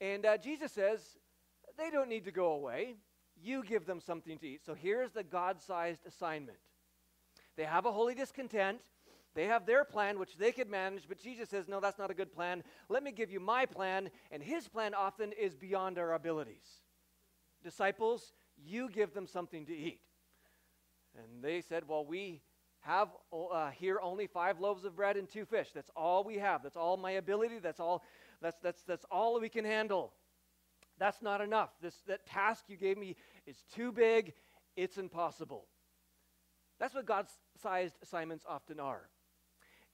And 0.00 0.24
uh, 0.24 0.36
Jesus 0.36 0.70
says, 0.70 1.00
they 1.76 1.90
don't 1.90 2.08
need 2.08 2.24
to 2.26 2.32
go 2.32 2.52
away. 2.52 2.94
you 3.42 3.64
give 3.64 3.84
them 3.84 4.00
something 4.00 4.38
to 4.38 4.46
eat. 4.46 4.64
So 4.64 4.74
here's 4.74 5.10
the 5.10 5.24
God 5.24 5.60
sized 5.60 6.06
assignment. 6.06 6.58
They 7.56 7.64
have 7.64 7.84
a 7.84 7.90
holy 7.90 8.14
discontent. 8.14 8.78
They 9.34 9.46
have 9.46 9.64
their 9.64 9.84
plan, 9.84 10.18
which 10.18 10.36
they 10.36 10.52
could 10.52 10.68
manage, 10.68 11.04
but 11.08 11.18
Jesus 11.18 11.48
says, 11.48 11.66
No, 11.66 11.80
that's 11.80 11.98
not 11.98 12.10
a 12.10 12.14
good 12.14 12.32
plan. 12.32 12.62
Let 12.88 13.02
me 13.02 13.12
give 13.12 13.30
you 13.30 13.40
my 13.40 13.64
plan. 13.64 14.10
And 14.30 14.42
his 14.42 14.68
plan 14.68 14.94
often 14.94 15.32
is 15.32 15.54
beyond 15.54 15.98
our 15.98 16.12
abilities. 16.12 16.80
Disciples, 17.64 18.32
you 18.62 18.90
give 18.90 19.14
them 19.14 19.26
something 19.26 19.64
to 19.66 19.74
eat. 19.74 20.00
And 21.16 21.42
they 21.42 21.62
said, 21.62 21.84
Well, 21.88 22.04
we 22.04 22.42
have 22.80 23.08
uh, 23.32 23.70
here 23.70 24.00
only 24.02 24.26
five 24.26 24.60
loaves 24.60 24.84
of 24.84 24.96
bread 24.96 25.16
and 25.16 25.28
two 25.28 25.44
fish. 25.44 25.68
That's 25.74 25.90
all 25.96 26.24
we 26.24 26.38
have. 26.38 26.62
That's 26.62 26.76
all 26.76 26.96
my 26.96 27.12
ability. 27.12 27.58
That's 27.60 27.80
all, 27.80 28.02
that's, 28.42 28.58
that's, 28.62 28.82
that's 28.82 29.06
all 29.10 29.40
we 29.40 29.48
can 29.48 29.64
handle. 29.64 30.12
That's 30.98 31.22
not 31.22 31.40
enough. 31.40 31.70
This, 31.80 31.94
that 32.06 32.26
task 32.26 32.64
you 32.68 32.76
gave 32.76 32.98
me 32.98 33.16
is 33.46 33.56
too 33.74 33.92
big. 33.92 34.34
It's 34.76 34.98
impossible. 34.98 35.66
That's 36.78 36.94
what 36.94 37.06
God 37.06 37.26
sized 37.62 37.94
assignments 38.02 38.44
often 38.48 38.80
are. 38.80 39.08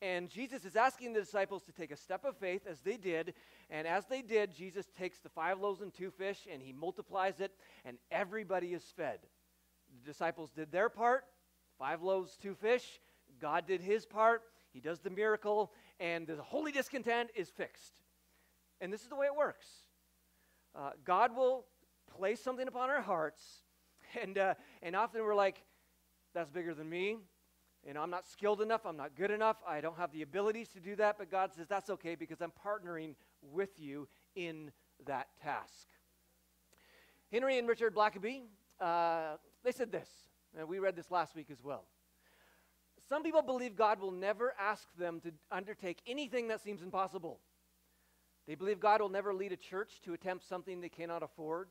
And 0.00 0.28
Jesus 0.28 0.64
is 0.64 0.76
asking 0.76 1.12
the 1.12 1.20
disciples 1.20 1.64
to 1.64 1.72
take 1.72 1.90
a 1.90 1.96
step 1.96 2.24
of 2.24 2.36
faith 2.36 2.62
as 2.68 2.80
they 2.80 2.96
did. 2.96 3.34
And 3.68 3.86
as 3.86 4.06
they 4.06 4.22
did, 4.22 4.54
Jesus 4.54 4.86
takes 4.96 5.18
the 5.18 5.28
five 5.28 5.60
loaves 5.60 5.80
and 5.80 5.92
two 5.92 6.10
fish 6.10 6.46
and 6.50 6.62
he 6.62 6.72
multiplies 6.72 7.40
it, 7.40 7.52
and 7.84 7.98
everybody 8.10 8.74
is 8.74 8.84
fed. 8.96 9.18
The 10.00 10.10
disciples 10.10 10.50
did 10.50 10.70
their 10.70 10.88
part 10.88 11.24
five 11.78 12.02
loaves, 12.02 12.36
two 12.36 12.54
fish. 12.54 13.00
God 13.40 13.66
did 13.66 13.80
his 13.80 14.04
part. 14.04 14.42
He 14.72 14.80
does 14.80 14.98
the 14.98 15.10
miracle, 15.10 15.72
and 16.00 16.26
the 16.26 16.36
holy 16.36 16.72
discontent 16.72 17.30
is 17.34 17.48
fixed. 17.48 17.92
And 18.80 18.92
this 18.92 19.02
is 19.02 19.08
the 19.08 19.16
way 19.16 19.26
it 19.26 19.36
works 19.36 19.66
uh, 20.76 20.90
God 21.04 21.34
will 21.34 21.64
place 22.16 22.40
something 22.40 22.68
upon 22.68 22.90
our 22.90 23.00
hearts, 23.00 23.42
and, 24.22 24.36
uh, 24.38 24.54
and 24.82 24.94
often 24.94 25.22
we're 25.22 25.34
like, 25.34 25.62
that's 26.34 26.50
bigger 26.50 26.74
than 26.74 26.88
me. 26.88 27.16
You 27.88 27.94
know, 27.94 28.02
I'm 28.02 28.10
not 28.10 28.26
skilled 28.28 28.60
enough. 28.60 28.84
I'm 28.84 28.98
not 28.98 29.16
good 29.16 29.30
enough. 29.30 29.56
I 29.66 29.80
don't 29.80 29.96
have 29.96 30.12
the 30.12 30.20
abilities 30.20 30.68
to 30.74 30.80
do 30.80 30.94
that. 30.96 31.16
But 31.16 31.30
God 31.30 31.54
says, 31.56 31.66
that's 31.66 31.88
okay 31.88 32.16
because 32.16 32.42
I'm 32.42 32.52
partnering 32.52 33.14
with 33.40 33.80
you 33.80 34.08
in 34.36 34.72
that 35.06 35.28
task. 35.42 35.88
Henry 37.32 37.56
and 37.56 37.66
Richard 37.66 37.94
Blackaby, 37.94 38.42
uh, 38.78 39.36
they 39.64 39.72
said 39.72 39.90
this, 39.90 40.06
and 40.58 40.68
we 40.68 40.80
read 40.80 40.96
this 40.96 41.10
last 41.10 41.34
week 41.34 41.46
as 41.50 41.64
well. 41.64 41.86
Some 43.08 43.22
people 43.22 43.40
believe 43.40 43.74
God 43.74 44.00
will 44.00 44.12
never 44.12 44.54
ask 44.60 44.86
them 44.98 45.18
to 45.20 45.32
undertake 45.50 46.02
anything 46.06 46.48
that 46.48 46.60
seems 46.60 46.82
impossible. 46.82 47.40
They 48.46 48.54
believe 48.54 48.80
God 48.80 49.00
will 49.00 49.08
never 49.08 49.32
lead 49.32 49.52
a 49.52 49.56
church 49.56 50.02
to 50.04 50.12
attempt 50.12 50.46
something 50.46 50.82
they 50.82 50.90
cannot 50.90 51.22
afford, 51.22 51.68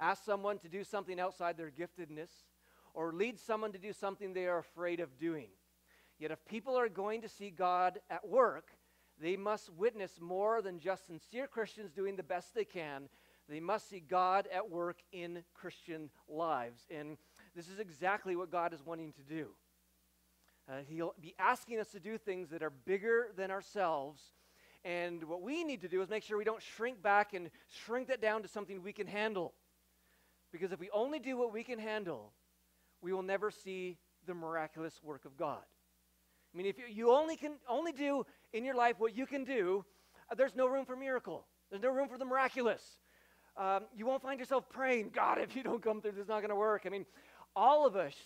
ask 0.00 0.24
someone 0.24 0.58
to 0.58 0.68
do 0.68 0.82
something 0.82 1.20
outside 1.20 1.56
their 1.56 1.70
giftedness, 1.70 2.30
or 2.96 3.12
lead 3.12 3.38
someone 3.38 3.72
to 3.72 3.78
do 3.78 3.92
something 3.92 4.32
they 4.32 4.46
are 4.46 4.58
afraid 4.58 5.00
of 5.00 5.18
doing. 5.18 5.48
Yet, 6.18 6.30
if 6.30 6.44
people 6.46 6.76
are 6.76 6.88
going 6.88 7.20
to 7.20 7.28
see 7.28 7.50
God 7.50 8.00
at 8.08 8.26
work, 8.26 8.70
they 9.20 9.36
must 9.36 9.70
witness 9.70 10.18
more 10.18 10.62
than 10.62 10.80
just 10.80 11.06
sincere 11.06 11.46
Christians 11.46 11.92
doing 11.92 12.16
the 12.16 12.22
best 12.22 12.54
they 12.54 12.64
can. 12.64 13.10
They 13.50 13.60
must 13.60 13.90
see 13.90 14.00
God 14.00 14.48
at 14.52 14.70
work 14.70 14.96
in 15.12 15.44
Christian 15.54 16.08
lives. 16.26 16.86
And 16.90 17.18
this 17.54 17.68
is 17.68 17.78
exactly 17.78 18.34
what 18.34 18.50
God 18.50 18.72
is 18.72 18.84
wanting 18.84 19.12
to 19.12 19.22
do. 19.22 19.48
Uh, 20.68 20.78
he'll 20.88 21.14
be 21.20 21.34
asking 21.38 21.78
us 21.78 21.88
to 21.88 22.00
do 22.00 22.16
things 22.16 22.48
that 22.48 22.62
are 22.62 22.72
bigger 22.86 23.28
than 23.36 23.50
ourselves. 23.50 24.20
And 24.84 25.22
what 25.24 25.42
we 25.42 25.64
need 25.64 25.82
to 25.82 25.88
do 25.88 26.00
is 26.00 26.08
make 26.08 26.22
sure 26.22 26.38
we 26.38 26.44
don't 26.44 26.62
shrink 26.62 27.02
back 27.02 27.34
and 27.34 27.50
shrink 27.84 28.08
that 28.08 28.22
down 28.22 28.40
to 28.42 28.48
something 28.48 28.82
we 28.82 28.94
can 28.94 29.06
handle. 29.06 29.52
Because 30.50 30.72
if 30.72 30.80
we 30.80 30.88
only 30.90 31.18
do 31.18 31.36
what 31.36 31.52
we 31.52 31.62
can 31.62 31.78
handle, 31.78 32.32
we 33.06 33.12
will 33.12 33.22
never 33.22 33.52
see 33.52 33.98
the 34.26 34.34
miraculous 34.34 34.98
work 35.00 35.26
of 35.26 35.36
God. 35.36 35.62
I 36.52 36.56
mean, 36.58 36.66
if 36.66 36.74
you 36.90 37.12
only 37.12 37.36
can 37.36 37.52
only 37.68 37.92
do 37.92 38.26
in 38.52 38.64
your 38.64 38.74
life 38.74 38.96
what 38.98 39.16
you 39.16 39.26
can 39.26 39.44
do, 39.44 39.84
uh, 40.28 40.34
there's 40.34 40.56
no 40.56 40.66
room 40.66 40.84
for 40.84 40.96
miracle. 40.96 41.46
There's 41.70 41.84
no 41.84 41.90
room 41.90 42.08
for 42.08 42.18
the 42.18 42.24
miraculous. 42.24 42.82
Um, 43.56 43.84
you 43.96 44.06
won't 44.06 44.22
find 44.22 44.40
yourself 44.40 44.68
praying, 44.68 45.12
God, 45.14 45.38
if 45.38 45.54
you 45.54 45.62
don't 45.62 45.80
come 45.80 46.00
through, 46.00 46.12
this 46.12 46.22
is 46.22 46.28
not 46.28 46.40
going 46.40 46.50
to 46.50 46.56
work. 46.56 46.82
I 46.84 46.88
mean, 46.88 47.06
all 47.54 47.86
of 47.86 47.94
us, 47.94 48.16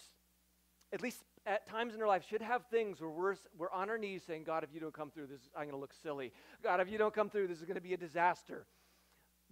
at 0.95 1.03
least 1.03 1.25
at 1.45 1.69
times 1.69 1.95
in 1.95 2.01
our 2.01 2.09
life, 2.09 2.25
should 2.27 2.41
have 2.41 2.65
things 2.71 3.03
where 3.03 3.11
we're, 3.11 3.37
we're 3.59 3.71
on 3.73 3.91
our 3.91 3.99
knees 3.99 4.23
saying, 4.27 4.45
God, 4.45 4.65
if 4.65 4.71
you 4.73 4.81
don't 4.81 4.95
come 4.95 5.11
through, 5.11 5.27
this 5.27 5.43
I'm 5.55 5.65
going 5.65 5.75
to 5.75 5.77
look 5.77 5.93
silly. 6.03 6.33
God, 6.63 6.81
if 6.81 6.91
you 6.91 6.97
don't 6.97 7.13
come 7.13 7.29
through, 7.29 7.49
this 7.49 7.59
is 7.59 7.65
going 7.65 7.75
to 7.75 7.83
be 7.83 7.93
a 7.93 7.99
disaster. 7.99 8.65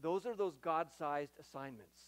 Those 0.01 0.25
are 0.25 0.35
those 0.35 0.57
God 0.57 0.89
sized 0.99 1.33
assignments. 1.39 2.01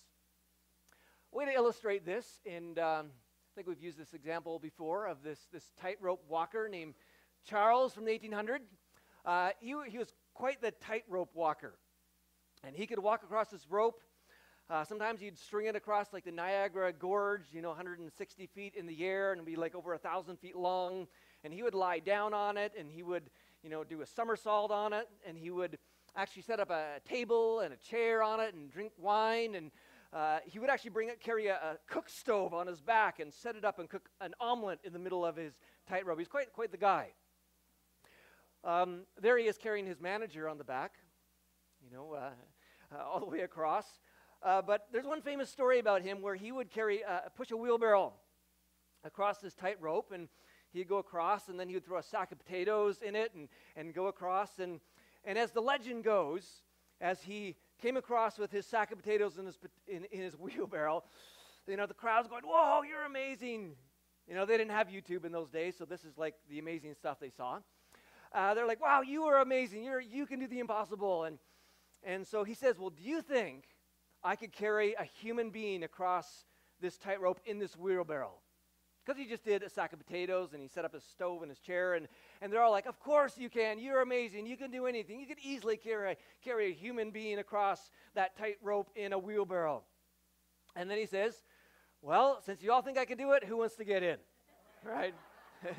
Way 1.32 1.44
to 1.44 1.52
illustrate 1.52 2.04
this, 2.04 2.40
and 2.44 2.76
um, 2.80 3.06
I 3.06 3.50
think 3.54 3.68
we've 3.68 3.80
used 3.80 3.96
this 3.96 4.14
example 4.14 4.58
before 4.58 5.06
of 5.06 5.22
this, 5.22 5.38
this 5.52 5.70
tightrope 5.80 6.24
walker 6.28 6.68
named 6.68 6.94
Charles 7.48 7.94
from 7.94 8.04
the 8.04 8.10
1800s. 8.10 8.66
Uh, 9.24 9.50
he, 9.60 9.76
he 9.88 9.96
was 9.96 10.12
quite 10.34 10.60
the 10.60 10.72
tightrope 10.72 11.30
walker. 11.32 11.78
And 12.64 12.74
he 12.74 12.84
could 12.84 12.98
walk 12.98 13.22
across 13.22 13.48
this 13.48 13.64
rope. 13.70 14.00
Uh, 14.68 14.82
sometimes 14.82 15.20
he'd 15.20 15.38
string 15.38 15.66
it 15.66 15.76
across 15.76 16.12
like 16.12 16.24
the 16.24 16.32
Niagara 16.32 16.92
Gorge, 16.92 17.44
you 17.52 17.62
know, 17.62 17.68
160 17.68 18.46
feet 18.48 18.74
in 18.74 18.86
the 18.86 19.04
air 19.06 19.32
and 19.32 19.44
be 19.44 19.54
like 19.54 19.76
over 19.76 19.94
a 19.94 19.98
thousand 19.98 20.40
feet 20.40 20.56
long. 20.56 21.06
And 21.44 21.54
he 21.54 21.62
would 21.62 21.74
lie 21.74 22.00
down 22.00 22.34
on 22.34 22.56
it 22.56 22.72
and 22.76 22.90
he 22.90 23.04
would, 23.04 23.30
you 23.62 23.70
know, 23.70 23.84
do 23.84 24.02
a 24.02 24.06
somersault 24.06 24.72
on 24.72 24.92
it. 24.92 25.08
And 25.24 25.38
he 25.38 25.52
would 25.52 25.78
actually 26.16 26.42
set 26.42 26.58
up 26.58 26.70
a 26.70 26.98
table 27.08 27.60
and 27.60 27.72
a 27.72 27.76
chair 27.76 28.20
on 28.20 28.40
it 28.40 28.52
and 28.52 28.68
drink 28.68 28.90
wine 28.98 29.54
and 29.54 29.70
uh, 30.12 30.38
he 30.44 30.58
would 30.58 30.70
actually 30.70 30.90
bring 30.90 31.10
carry 31.20 31.46
a, 31.46 31.54
a, 31.54 31.78
cook 31.86 32.08
stove 32.08 32.52
on 32.52 32.66
his 32.66 32.80
back 32.80 33.20
and 33.20 33.32
set 33.32 33.54
it 33.54 33.64
up 33.64 33.78
and 33.78 33.88
cook 33.88 34.08
an 34.20 34.34
omelet 34.40 34.80
in 34.82 34.92
the 34.92 34.98
middle 34.98 35.24
of 35.24 35.36
his 35.36 35.52
tightrope. 35.88 36.18
He's 36.18 36.28
quite, 36.28 36.52
quite 36.52 36.72
the 36.72 36.76
guy. 36.76 37.12
Um, 38.64 39.02
there 39.20 39.38
he 39.38 39.46
is 39.46 39.56
carrying 39.56 39.86
his 39.86 40.00
manager 40.00 40.48
on 40.48 40.58
the 40.58 40.64
back, 40.64 40.94
you 41.82 41.96
know, 41.96 42.12
uh, 42.12 42.30
uh, 42.94 43.04
all 43.04 43.20
the 43.20 43.26
way 43.26 43.40
across. 43.40 43.86
Uh, 44.42 44.60
but 44.60 44.88
there's 44.92 45.06
one 45.06 45.22
famous 45.22 45.48
story 45.48 45.78
about 45.78 46.02
him 46.02 46.20
where 46.22 46.34
he 46.34 46.50
would 46.50 46.70
carry, 46.70 47.04
uh, 47.04 47.20
push 47.36 47.52
a 47.52 47.56
wheelbarrow 47.56 48.12
across 49.04 49.38
this 49.38 49.54
tightrope, 49.54 50.12
and 50.12 50.28
he'd 50.72 50.88
go 50.88 50.98
across, 50.98 51.48
and 51.48 51.58
then 51.58 51.68
he 51.68 51.74
would 51.74 51.84
throw 51.84 51.98
a 51.98 52.02
sack 52.02 52.32
of 52.32 52.38
potatoes 52.38 53.00
in 53.00 53.14
it 53.14 53.32
and, 53.34 53.48
and 53.76 53.94
go 53.94 54.08
across. 54.08 54.58
And, 54.58 54.80
and 55.24 55.38
as 55.38 55.52
the 55.52 55.60
legend 55.60 56.04
goes, 56.04 56.62
as 57.00 57.22
he 57.22 57.56
came 57.80 57.96
across 57.96 58.38
with 58.38 58.50
his 58.50 58.66
sack 58.66 58.92
of 58.92 58.98
potatoes 58.98 59.38
in 59.38 59.46
his, 59.46 59.58
in, 59.86 60.04
in 60.12 60.20
his 60.20 60.34
wheelbarrow, 60.38 61.02
you 61.66 61.76
know, 61.76 61.86
the 61.86 61.94
crowd's 61.94 62.28
going, 62.28 62.44
Whoa, 62.44 62.82
you're 62.82 63.04
amazing. 63.04 63.72
You 64.28 64.34
know, 64.34 64.46
they 64.46 64.56
didn't 64.56 64.72
have 64.72 64.88
YouTube 64.88 65.24
in 65.24 65.32
those 65.32 65.50
days, 65.50 65.76
so 65.76 65.84
this 65.84 66.04
is 66.04 66.16
like 66.16 66.34
the 66.48 66.58
amazing 66.58 66.94
stuff 66.94 67.18
they 67.20 67.30
saw. 67.30 67.58
Uh, 68.32 68.54
they're 68.54 68.66
like, 68.66 68.80
Wow, 68.80 69.02
you 69.02 69.24
are 69.24 69.40
amazing. 69.40 69.84
You're, 69.84 70.00
you 70.00 70.26
can 70.26 70.40
do 70.40 70.46
the 70.46 70.58
impossible. 70.58 71.24
And, 71.24 71.38
and 72.02 72.26
so 72.26 72.44
he 72.44 72.54
says, 72.54 72.78
Well, 72.78 72.90
do 72.90 73.02
you 73.02 73.22
think 73.22 73.64
I 74.22 74.36
could 74.36 74.52
carry 74.52 74.94
a 74.94 75.04
human 75.04 75.50
being 75.50 75.82
across 75.82 76.44
this 76.80 76.96
tightrope 76.96 77.40
in 77.44 77.58
this 77.58 77.76
wheelbarrow? 77.76 78.34
Because 79.10 79.24
he 79.24 79.28
just 79.28 79.44
did 79.44 79.64
a 79.64 79.68
sack 79.68 79.92
of 79.92 79.98
potatoes 79.98 80.50
and 80.52 80.62
he 80.62 80.68
set 80.68 80.84
up 80.84 80.94
his 80.94 81.02
stove 81.02 81.42
and 81.42 81.50
his 81.50 81.58
chair, 81.58 81.94
and, 81.94 82.06
and 82.40 82.52
they're 82.52 82.62
all 82.62 82.70
like, 82.70 82.86
Of 82.86 83.00
course 83.00 83.36
you 83.36 83.50
can. 83.50 83.80
You're 83.80 84.02
amazing. 84.02 84.46
You 84.46 84.56
can 84.56 84.70
do 84.70 84.86
anything. 84.86 85.18
You 85.18 85.26
could 85.26 85.40
easily 85.42 85.76
carry, 85.76 86.16
carry 86.44 86.70
a 86.70 86.72
human 86.72 87.10
being 87.10 87.40
across 87.40 87.90
that 88.14 88.38
tightrope 88.38 88.88
in 88.94 89.12
a 89.12 89.18
wheelbarrow. 89.18 89.82
And 90.76 90.88
then 90.88 90.96
he 90.96 91.06
says, 91.06 91.42
Well, 92.02 92.40
since 92.46 92.62
you 92.62 92.70
all 92.70 92.82
think 92.82 92.98
I 92.98 93.04
can 93.04 93.18
do 93.18 93.32
it, 93.32 93.42
who 93.42 93.56
wants 93.56 93.74
to 93.76 93.84
get 93.84 94.04
in? 94.04 94.18
right? 94.84 95.14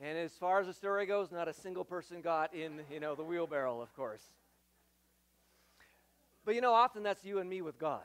and 0.00 0.18
as 0.18 0.32
far 0.32 0.58
as 0.58 0.66
the 0.66 0.74
story 0.74 1.06
goes, 1.06 1.30
not 1.30 1.46
a 1.46 1.54
single 1.54 1.84
person 1.84 2.22
got 2.22 2.52
in, 2.52 2.80
you 2.90 2.98
know, 2.98 3.14
the 3.14 3.22
wheelbarrow, 3.22 3.80
of 3.80 3.94
course. 3.94 4.24
But 6.44 6.56
you 6.56 6.60
know, 6.60 6.72
often 6.72 7.04
that's 7.04 7.24
you 7.24 7.38
and 7.38 7.48
me 7.48 7.62
with 7.62 7.78
God. 7.78 8.02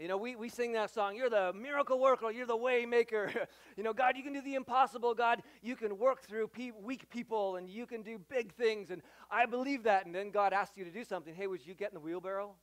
You 0.00 0.08
know, 0.08 0.16
we, 0.16 0.34
we 0.34 0.48
sing 0.48 0.72
that 0.72 0.90
song, 0.90 1.14
You're 1.14 1.28
the 1.28 1.52
miracle 1.52 2.00
worker, 2.00 2.30
you're 2.30 2.46
the 2.46 2.56
way 2.56 2.86
maker. 2.86 3.30
you 3.76 3.82
know, 3.82 3.92
God, 3.92 4.16
you 4.16 4.22
can 4.22 4.32
do 4.32 4.40
the 4.40 4.54
impossible. 4.54 5.12
God, 5.12 5.42
you 5.60 5.76
can 5.76 5.98
work 5.98 6.22
through 6.22 6.48
pe- 6.48 6.70
weak 6.70 7.10
people 7.10 7.56
and 7.56 7.68
you 7.68 7.84
can 7.84 8.00
do 8.00 8.18
big 8.18 8.54
things. 8.54 8.90
And 8.90 9.02
I 9.30 9.44
believe 9.44 9.82
that. 9.82 10.06
And 10.06 10.14
then 10.14 10.30
God 10.30 10.54
asks 10.54 10.78
you 10.78 10.84
to 10.84 10.90
do 10.90 11.04
something. 11.04 11.34
Hey, 11.34 11.46
would 11.46 11.66
you 11.66 11.74
get 11.74 11.90
in 11.90 11.94
the 11.94 12.00
wheelbarrow? 12.00 12.54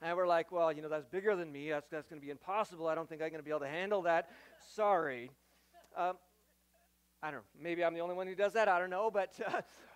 And 0.00 0.16
we're 0.16 0.28
like, 0.28 0.52
well, 0.52 0.70
you 0.70 0.80
know, 0.80 0.88
that's 0.88 1.06
bigger 1.06 1.34
than 1.34 1.50
me. 1.50 1.70
That's, 1.70 1.88
that's 1.88 2.06
going 2.06 2.20
to 2.20 2.24
be 2.24 2.30
impossible. 2.30 2.86
I 2.86 2.94
don't 2.94 3.08
think 3.08 3.20
I'm 3.20 3.30
going 3.30 3.40
to 3.40 3.44
be 3.44 3.50
able 3.50 3.60
to 3.60 3.68
handle 3.68 4.02
that. 4.02 4.30
Sorry. 4.74 5.28
Um, 5.96 6.18
I 7.20 7.32
don't 7.32 7.40
know. 7.40 7.44
Maybe 7.60 7.82
I'm 7.82 7.94
the 7.94 8.00
only 8.00 8.14
one 8.14 8.28
who 8.28 8.36
does 8.36 8.52
that. 8.52 8.68
I 8.68 8.78
don't 8.78 8.90
know. 8.90 9.10
But 9.10 9.32
uh, 9.44 9.62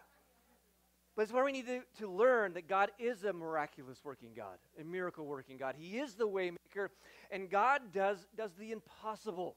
but 1.18 1.24
it's 1.24 1.32
where 1.32 1.44
we 1.44 1.50
need 1.50 1.66
to, 1.66 1.80
to 1.98 2.08
learn 2.08 2.52
that 2.52 2.68
God 2.68 2.92
is 2.96 3.24
a 3.24 3.32
miraculous 3.32 3.98
working 4.04 4.30
God, 4.36 4.56
a 4.80 4.84
miracle 4.84 5.26
working 5.26 5.56
God. 5.56 5.74
He 5.76 5.98
is 5.98 6.14
the 6.14 6.28
waymaker, 6.28 6.90
and 7.32 7.50
God 7.50 7.92
does, 7.92 8.28
does 8.36 8.52
the 8.56 8.70
impossible. 8.70 9.56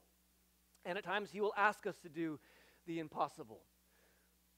And 0.85 0.97
at 0.97 1.03
times, 1.03 1.29
He 1.29 1.39
will 1.39 1.53
ask 1.55 1.85
us 1.85 1.95
to 1.99 2.09
do 2.09 2.39
the 2.87 2.97
impossible. 2.97 3.59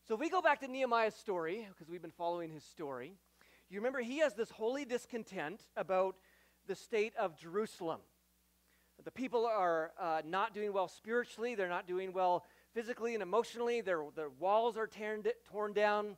So 0.07 0.13
if 0.13 0.22
we 0.22 0.29
go 0.29 0.41
back 0.41 0.62
to 0.62 0.67
Nehemiah's 0.69 1.13
story, 1.13 1.67
because 1.67 1.89
we've 1.89 2.01
been 2.01 2.10
following 2.10 2.50
his 2.50 2.63
story, 2.63 3.15
you 3.69 3.79
remember 3.79 4.00
he 4.00 4.19
has 4.19 4.33
this 4.33 4.51
holy 4.51 4.86
discontent 4.86 5.60
about 5.75 6.15
the 6.67 6.75
state 6.75 7.12
of 7.19 7.38
Jerusalem. 7.38 8.00
The 9.03 9.12
people 9.12 9.45
are 9.45 9.91
uh, 10.00 10.22
not 10.25 10.53
doing 10.53 10.72
well 10.72 10.88
spiritually, 10.88 11.53
they're 11.53 11.67
not 11.67 11.86
doing 11.86 12.13
well 12.13 12.45
physically 12.74 13.13
and 13.13 13.22
emotionally, 13.22 13.81
their, 13.81 14.05
their 14.15 14.29
walls 14.29 14.77
are 14.77 14.88
torn, 14.88 15.24
torn 15.51 15.74
down, 15.74 16.15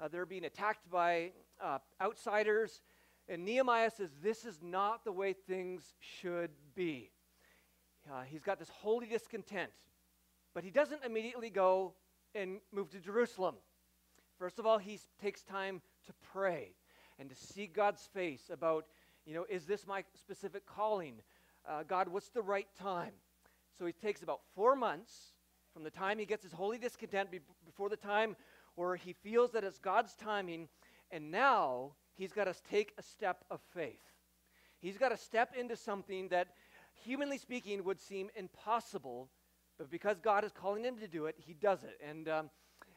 uh, 0.00 0.08
they're 0.08 0.26
being 0.26 0.44
attacked 0.44 0.90
by 0.90 1.32
uh, 1.62 1.78
outsiders. 2.00 2.82
And 3.28 3.44
Nehemiah 3.44 3.90
says, 3.90 4.10
This 4.22 4.44
is 4.44 4.58
not 4.62 5.04
the 5.04 5.12
way 5.12 5.32
things 5.32 5.94
should 6.00 6.50
be. 6.74 7.10
Uh, 8.10 8.22
he's 8.22 8.42
got 8.42 8.58
this 8.58 8.70
holy 8.70 9.06
discontent, 9.06 9.70
but 10.54 10.64
he 10.64 10.70
doesn't 10.70 11.04
immediately 11.04 11.50
go 11.50 11.94
and 12.34 12.58
move 12.72 12.90
to 12.90 12.98
Jerusalem. 12.98 13.54
First 14.38 14.58
of 14.58 14.66
all, 14.66 14.78
he 14.78 14.98
takes 15.20 15.42
time 15.42 15.80
to 16.06 16.12
pray 16.32 16.74
and 17.18 17.30
to 17.30 17.36
seek 17.36 17.74
God's 17.74 18.08
face 18.12 18.50
about, 18.52 18.86
you 19.24 19.34
know, 19.34 19.46
is 19.48 19.66
this 19.66 19.86
my 19.86 20.02
specific 20.14 20.66
calling? 20.66 21.20
Uh, 21.68 21.84
God, 21.84 22.08
what's 22.08 22.30
the 22.30 22.42
right 22.42 22.66
time? 22.80 23.12
So 23.78 23.86
he 23.86 23.92
takes 23.92 24.22
about 24.22 24.40
four 24.54 24.74
months 24.74 25.32
from 25.72 25.84
the 25.84 25.90
time 25.90 26.18
he 26.18 26.26
gets 26.26 26.42
his 26.42 26.52
holy 26.52 26.78
discontent 26.78 27.30
be- 27.30 27.40
before 27.64 27.88
the 27.88 27.96
time 27.96 28.36
where 28.74 28.96
he 28.96 29.12
feels 29.12 29.52
that 29.52 29.64
it's 29.64 29.78
God's 29.78 30.14
timing, 30.14 30.68
and 31.10 31.30
now 31.30 31.92
he's 32.14 32.32
got 32.32 32.44
to 32.44 32.54
take 32.70 32.92
a 32.98 33.02
step 33.02 33.44
of 33.50 33.60
faith. 33.74 34.00
He's 34.78 34.98
got 34.98 35.10
to 35.10 35.16
step 35.16 35.54
into 35.58 35.76
something 35.76 36.28
that, 36.28 36.48
humanly 37.04 37.38
speaking, 37.38 37.84
would 37.84 38.00
seem 38.00 38.30
impossible, 38.34 39.28
but 39.78 39.90
because 39.90 40.18
God 40.20 40.44
is 40.44 40.52
calling 40.52 40.84
him 40.84 40.96
to 40.98 41.08
do 41.08 41.26
it, 41.26 41.36
he 41.38 41.54
does 41.54 41.84
it. 41.84 42.00
And, 42.06 42.28
um, 42.28 42.50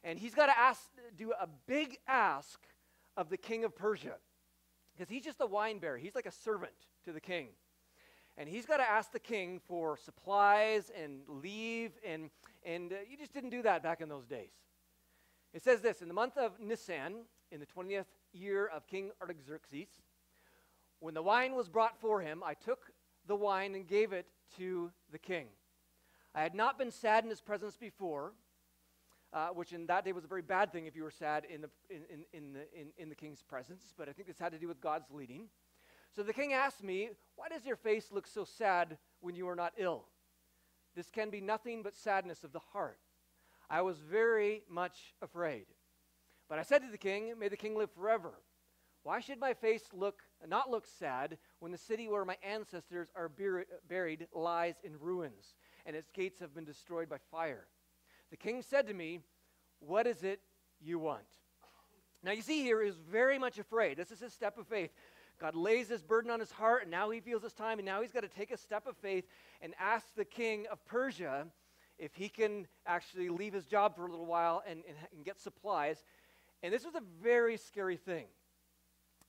and 0.03 0.17
he's 0.17 0.34
got 0.34 0.48
to 0.48 0.58
ask, 0.58 0.82
do 1.17 1.32
a 1.39 1.48
big 1.67 1.98
ask 2.08 2.60
of 3.17 3.29
the 3.29 3.38
king 3.38 3.63
of 3.63 3.75
Persia, 3.75 4.15
because 4.94 5.10
he's 5.10 5.24
just 5.24 5.41
a 5.41 5.46
wine 5.46 5.79
bearer. 5.79 5.98
He's 5.98 6.15
like 6.15 6.25
a 6.25 6.32
servant 6.32 6.74
to 7.05 7.12
the 7.12 7.22
king. 7.22 7.50
And 8.38 8.50
he's 8.50 8.65
got 8.65 8.77
to 8.77 8.89
ask 8.89 9.12
the 9.12 9.20
king 9.20 9.62
for 9.65 9.96
supplies 9.96 10.91
and 11.01 11.22
leave, 11.27 11.91
and, 12.05 12.29
and 12.65 12.91
uh, 12.91 12.96
you 13.10 13.17
just 13.17 13.34
didn't 13.34 13.51
do 13.51 13.62
that 13.62 13.82
back 13.82 14.01
in 14.01 14.10
those 14.10 14.25
days. 14.25 14.51
It 15.56 15.64
says 15.64 15.80
this 15.80 16.02
In 16.02 16.10
the 16.10 16.14
month 16.14 16.38
of 16.38 16.60
Nisan, 16.60 17.22
in 17.50 17.62
the 17.62 17.66
20th 17.66 18.06
year 18.34 18.68
of 18.68 18.86
King 18.88 19.12
Artaxerxes, 19.22 19.88
when 21.00 21.14
the 21.14 21.24
wine 21.24 21.56
was 21.56 21.70
brought 21.70 21.98
for 21.98 22.20
him, 22.20 22.44
I 22.46 22.56
took 22.56 22.92
the 23.26 23.38
wine 23.38 23.74
and 23.74 23.88
gave 23.88 24.12
it 24.12 24.28
to 24.58 24.92
the 25.14 25.18
king. 25.18 25.48
I 26.36 26.42
had 26.42 26.56
not 26.56 26.78
been 26.78 26.92
sad 26.92 27.24
in 27.24 27.30
his 27.30 27.40
presence 27.40 27.78
before, 27.78 28.34
uh, 29.32 29.48
which 29.50 29.72
in 29.72 29.88
that 29.88 30.04
day 30.04 30.12
was 30.12 30.26
a 30.26 30.28
very 30.28 30.42
bad 30.42 30.74
thing 30.74 30.88
if 30.88 30.96
you 30.96 31.04
were 31.04 31.12
sad 31.12 31.46
in 31.46 31.62
the, 31.62 31.70
in, 31.90 32.02
in, 32.10 32.26
in, 32.34 32.54
the, 32.54 32.60
in, 32.78 32.88
in 32.98 33.10
the 33.10 33.16
king's 33.16 33.42
presence, 33.42 33.94
but 33.98 34.10
I 34.10 34.12
think 34.12 34.28
this 34.28 34.38
had 34.38 34.52
to 34.52 34.60
do 34.60 34.68
with 34.68 34.82
God's 34.82 35.10
leading. 35.10 35.46
So 36.14 36.22
the 36.22 36.34
king 36.34 36.52
asked 36.52 36.84
me, 36.84 37.12
Why 37.38 37.48
does 37.48 37.66
your 37.66 37.78
face 37.78 38.12
look 38.12 38.28
so 38.28 38.44
sad 38.44 38.98
when 39.22 39.38
you 39.38 39.48
are 39.48 39.56
not 39.56 39.72
ill? 39.78 40.04
This 40.98 41.10
can 41.10 41.30
be 41.30 41.40
nothing 41.40 41.82
but 41.82 41.96
sadness 41.96 42.44
of 42.44 42.52
the 42.52 42.60
heart. 42.60 43.00
I 43.70 43.82
was 43.82 43.98
very 44.00 44.64
much 44.70 45.14
afraid. 45.22 45.66
But 46.50 46.60
I 46.60 46.64
said 46.64 46.84
to 46.84 46.92
the 46.92 46.98
king, 46.98 47.34
May 47.40 47.48
the 47.48 47.58
king 47.58 47.76
live 47.78 47.92
forever. 47.92 48.34
Why 49.04 49.20
should 49.20 49.40
my 49.40 49.54
face 49.54 49.84
look 49.94 50.24
not 50.48 50.72
look 50.72 50.88
sad 50.88 51.38
when 51.60 51.72
the 51.72 51.78
city 51.78 52.08
where 52.08 52.26
my 52.26 52.38
ancestors 52.44 53.10
are 53.16 53.32
buried 53.88 54.28
lies 54.34 54.76
in 54.84 55.00
ruins 55.00 55.54
and 55.86 55.96
its 55.96 56.10
gates 56.10 56.40
have 56.40 56.56
been 56.56 56.66
destroyed 56.66 57.08
by 57.08 57.18
fire? 57.30 57.68
The 58.32 58.38
king 58.38 58.62
said 58.64 58.88
to 58.88 58.94
me, 58.94 59.20
What 59.80 60.08
is 60.08 60.24
it 60.24 60.42
you 60.82 60.98
want? 60.98 61.28
Now 62.24 62.32
you 62.32 62.42
see 62.42 62.64
here 62.64 62.82
is 62.82 62.96
very 62.96 63.38
much 63.38 63.60
afraid. 63.60 63.98
This 63.98 64.10
is 64.10 64.20
his 64.20 64.34
step 64.34 64.58
of 64.58 64.68
faith. 64.68 64.90
God 65.40 65.56
lays 65.56 65.88
this 65.88 66.02
burden 66.02 66.32
on 66.32 66.40
his 66.40 66.52
heart, 66.52 66.84
and 66.84 66.92
now 66.92 67.10
he 67.12 67.20
feels 67.20 67.44
it's 67.44 67.54
time, 67.54 67.78
and 67.78 67.86
now 67.86 68.02
he's 68.02 68.12
got 68.12 68.24
to 68.24 68.28
take 68.28 68.52
a 68.52 68.58
step 68.58 68.88
of 68.88 68.98
faith 68.98 69.26
and 69.62 69.76
ask 69.80 70.08
the 70.16 70.25
king 70.25 70.66
of 70.72 70.84
Persia 70.86 71.46
if 71.98 72.14
he 72.16 72.29
can 72.29 72.68
actually 72.86 73.29
leave 73.29 73.53
his 73.53 73.66
job 73.66 73.96
for 73.96 74.05
a 74.05 74.10
little 74.10 74.25
while 74.25 74.64
and, 74.68 74.84
and, 74.88 74.98
and 75.16 75.25
get 75.25 75.40
supplies. 75.40 76.03
And 76.64 76.74
this 76.74 76.86
was 76.86 76.96
a 76.96 77.01
very 77.22 77.58
scary 77.58 77.98
thing. 77.98 78.25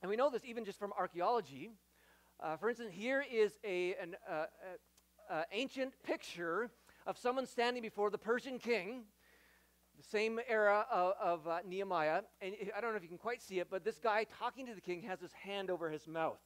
And 0.03 0.11
we 0.11 0.17
know 0.17 0.31
this 0.31 0.45
even 0.45 0.65
just 0.65 0.79
from 0.79 0.93
archaeology. 0.99 1.71
Uh, 2.41 2.57
for 2.57 2.69
instance, 2.69 2.91
here 2.93 3.25
is 3.33 3.59
a, 3.65 3.95
an 3.95 4.17
uh, 4.29 4.33
uh, 4.33 4.45
uh, 5.33 5.43
ancient 5.53 5.95
picture 6.03 6.71
of 7.07 7.17
someone 7.19 7.47
standing 7.47 7.83
before 7.83 8.11
the 8.11 8.19
Persian 8.19 8.59
king, 8.59 9.05
the 9.97 10.03
same 10.03 10.39
era 10.49 10.87
of, 10.91 11.15
of 11.21 11.49
uh, 11.49 11.59
Nehemiah. 11.67 12.23
And 12.43 12.55
I 12.77 12.81
don't 12.81 12.91
know 12.91 12.97
if 12.97 13.03
you 13.03 13.09
can 13.09 13.19
quite 13.19 13.43
see 13.43 13.59
it, 13.59 13.69
but 13.71 13.85
this 13.85 13.99
guy 13.99 14.27
talking 14.39 14.67
to 14.67 14.75
the 14.75 14.81
king 14.81 15.03
has 15.03 15.21
his 15.21 15.33
hand 15.33 15.71
over 15.71 15.91
his 15.91 16.07
mouth. 16.07 16.41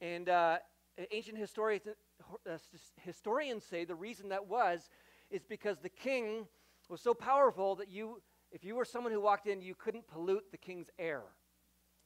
And 0.00 0.28
ancient 1.10 1.38
historians, 1.38 1.82
Uh, 2.48 2.58
historians 3.02 3.64
say 3.64 3.84
the 3.84 3.94
reason 3.94 4.28
that 4.28 4.46
was 4.46 4.88
is 5.30 5.44
because 5.44 5.78
the 5.78 5.88
king 5.88 6.46
was 6.88 7.00
so 7.00 7.14
powerful 7.14 7.74
that 7.76 7.88
you, 7.88 8.20
if 8.52 8.64
you 8.64 8.74
were 8.74 8.84
someone 8.84 9.12
who 9.12 9.20
walked 9.20 9.46
in, 9.46 9.60
you 9.60 9.74
couldn't 9.74 10.06
pollute 10.06 10.44
the 10.50 10.58
king's 10.58 10.90
air. 10.98 11.22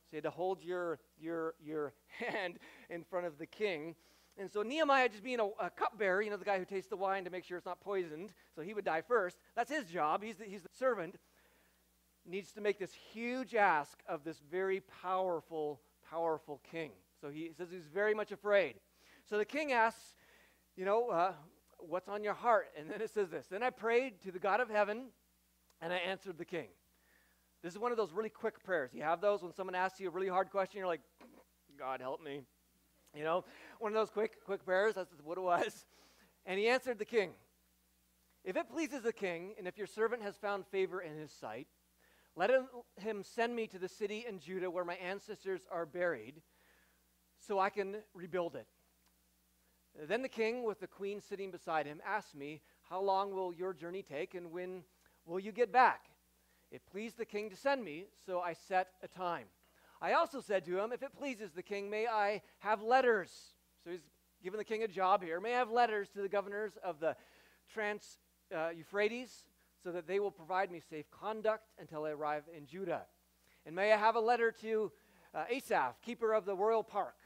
So 0.08 0.12
you 0.12 0.16
had 0.18 0.24
to 0.24 0.30
hold 0.30 0.62
your, 0.62 0.98
your, 1.20 1.54
your 1.62 1.92
hand 2.26 2.58
in 2.88 3.04
front 3.04 3.26
of 3.26 3.38
the 3.38 3.46
king. 3.46 3.94
And 4.38 4.50
so 4.50 4.62
Nehemiah, 4.62 5.08
just 5.08 5.24
being 5.24 5.40
a, 5.40 5.46
a 5.60 5.70
cupbearer, 5.70 6.22
you 6.22 6.30
know, 6.30 6.36
the 6.36 6.44
guy 6.44 6.58
who 6.58 6.64
tastes 6.64 6.88
the 6.88 6.96
wine 6.96 7.24
to 7.24 7.30
make 7.30 7.44
sure 7.44 7.56
it's 7.56 7.66
not 7.66 7.80
poisoned, 7.80 8.32
so 8.54 8.62
he 8.62 8.72
would 8.72 8.84
die 8.84 9.02
first. 9.02 9.36
That's 9.56 9.70
his 9.70 9.86
job. 9.86 10.22
He's 10.22 10.36
the, 10.36 10.44
he's 10.44 10.62
the 10.62 10.68
servant. 10.78 11.16
Needs 12.24 12.52
to 12.52 12.60
make 12.60 12.78
this 12.78 12.92
huge 12.92 13.54
ask 13.54 13.98
of 14.08 14.22
this 14.22 14.40
very 14.50 14.80
powerful, 15.02 15.80
powerful 16.08 16.60
king. 16.70 16.92
So 17.20 17.30
he 17.30 17.50
says 17.56 17.68
he's 17.70 17.88
very 17.92 18.14
much 18.14 18.30
afraid. 18.30 18.76
So 19.28 19.36
the 19.36 19.44
king 19.44 19.72
asks, 19.72 20.14
you 20.76 20.84
know, 20.84 21.10
uh, 21.10 21.32
what's 21.78 22.08
on 22.08 22.24
your 22.24 22.34
heart? 22.34 22.68
And 22.78 22.90
then 22.90 23.02
it 23.02 23.10
says 23.10 23.28
this 23.28 23.46
Then 23.46 23.62
I 23.62 23.70
prayed 23.70 24.22
to 24.22 24.32
the 24.32 24.38
God 24.38 24.60
of 24.60 24.70
heaven, 24.70 25.06
and 25.82 25.92
I 25.92 25.96
answered 25.96 26.38
the 26.38 26.44
king. 26.44 26.68
This 27.62 27.72
is 27.72 27.78
one 27.78 27.90
of 27.90 27.98
those 27.98 28.12
really 28.12 28.30
quick 28.30 28.62
prayers. 28.62 28.90
You 28.94 29.02
have 29.02 29.20
those 29.20 29.42
when 29.42 29.52
someone 29.52 29.74
asks 29.74 30.00
you 30.00 30.08
a 30.08 30.10
really 30.10 30.28
hard 30.28 30.50
question, 30.50 30.78
you're 30.78 30.86
like, 30.86 31.00
God 31.78 32.00
help 32.00 32.22
me. 32.22 32.42
You 33.14 33.24
know, 33.24 33.44
one 33.80 33.92
of 33.92 33.96
those 33.96 34.10
quick, 34.10 34.44
quick 34.44 34.64
prayers. 34.64 34.94
That's 34.94 35.12
what 35.24 35.38
it 35.38 35.42
was. 35.42 35.86
And 36.46 36.58
he 36.58 36.68
answered 36.68 36.98
the 36.98 37.04
king 37.04 37.32
If 38.44 38.56
it 38.56 38.70
pleases 38.70 39.02
the 39.02 39.12
king, 39.12 39.54
and 39.58 39.66
if 39.66 39.76
your 39.76 39.86
servant 39.86 40.22
has 40.22 40.36
found 40.36 40.66
favor 40.66 41.02
in 41.02 41.16
his 41.16 41.30
sight, 41.30 41.66
let 42.34 42.48
him, 42.48 42.66
him 42.96 43.22
send 43.22 43.54
me 43.54 43.66
to 43.66 43.78
the 43.78 43.88
city 43.88 44.24
in 44.26 44.38
Judah 44.38 44.70
where 44.70 44.84
my 44.84 44.94
ancestors 44.94 45.62
are 45.70 45.84
buried, 45.84 46.40
so 47.40 47.58
I 47.58 47.68
can 47.68 47.96
rebuild 48.14 48.56
it. 48.56 48.66
Then 50.06 50.22
the 50.22 50.28
king, 50.28 50.62
with 50.62 50.80
the 50.80 50.86
queen 50.86 51.20
sitting 51.20 51.50
beside 51.50 51.86
him, 51.86 52.00
asked 52.06 52.36
me, 52.36 52.60
How 52.88 53.00
long 53.00 53.34
will 53.34 53.52
your 53.52 53.72
journey 53.72 54.02
take, 54.02 54.34
and 54.34 54.52
when 54.52 54.84
will 55.26 55.40
you 55.40 55.50
get 55.50 55.72
back? 55.72 56.06
It 56.70 56.82
pleased 56.90 57.18
the 57.18 57.24
king 57.24 57.50
to 57.50 57.56
send 57.56 57.84
me, 57.84 58.06
so 58.24 58.40
I 58.40 58.52
set 58.52 58.90
a 59.02 59.08
time. 59.08 59.46
I 60.00 60.12
also 60.12 60.40
said 60.40 60.64
to 60.66 60.78
him, 60.78 60.92
If 60.92 61.02
it 61.02 61.16
pleases 61.16 61.50
the 61.50 61.62
king, 61.62 61.90
may 61.90 62.06
I 62.06 62.42
have 62.58 62.82
letters? 62.82 63.32
So 63.82 63.90
he's 63.90 64.06
giving 64.42 64.58
the 64.58 64.64
king 64.64 64.84
a 64.84 64.88
job 64.88 65.22
here. 65.22 65.40
May 65.40 65.54
I 65.54 65.58
have 65.58 65.70
letters 65.70 66.08
to 66.10 66.22
the 66.22 66.28
governors 66.28 66.78
of 66.84 67.00
the 67.00 67.16
Trans 67.72 68.18
uh, 68.54 68.68
Euphrates, 68.68 69.46
so 69.82 69.90
that 69.90 70.06
they 70.06 70.20
will 70.20 70.30
provide 70.30 70.70
me 70.70 70.80
safe 70.80 71.10
conduct 71.10 71.64
until 71.80 72.04
I 72.04 72.10
arrive 72.10 72.44
in 72.56 72.66
Judah? 72.66 73.02
And 73.66 73.74
may 73.74 73.92
I 73.92 73.96
have 73.96 74.14
a 74.14 74.20
letter 74.20 74.52
to 74.60 74.92
uh, 75.34 75.44
Asaph, 75.50 76.00
keeper 76.02 76.32
of 76.32 76.44
the 76.44 76.54
royal 76.54 76.84
park, 76.84 77.16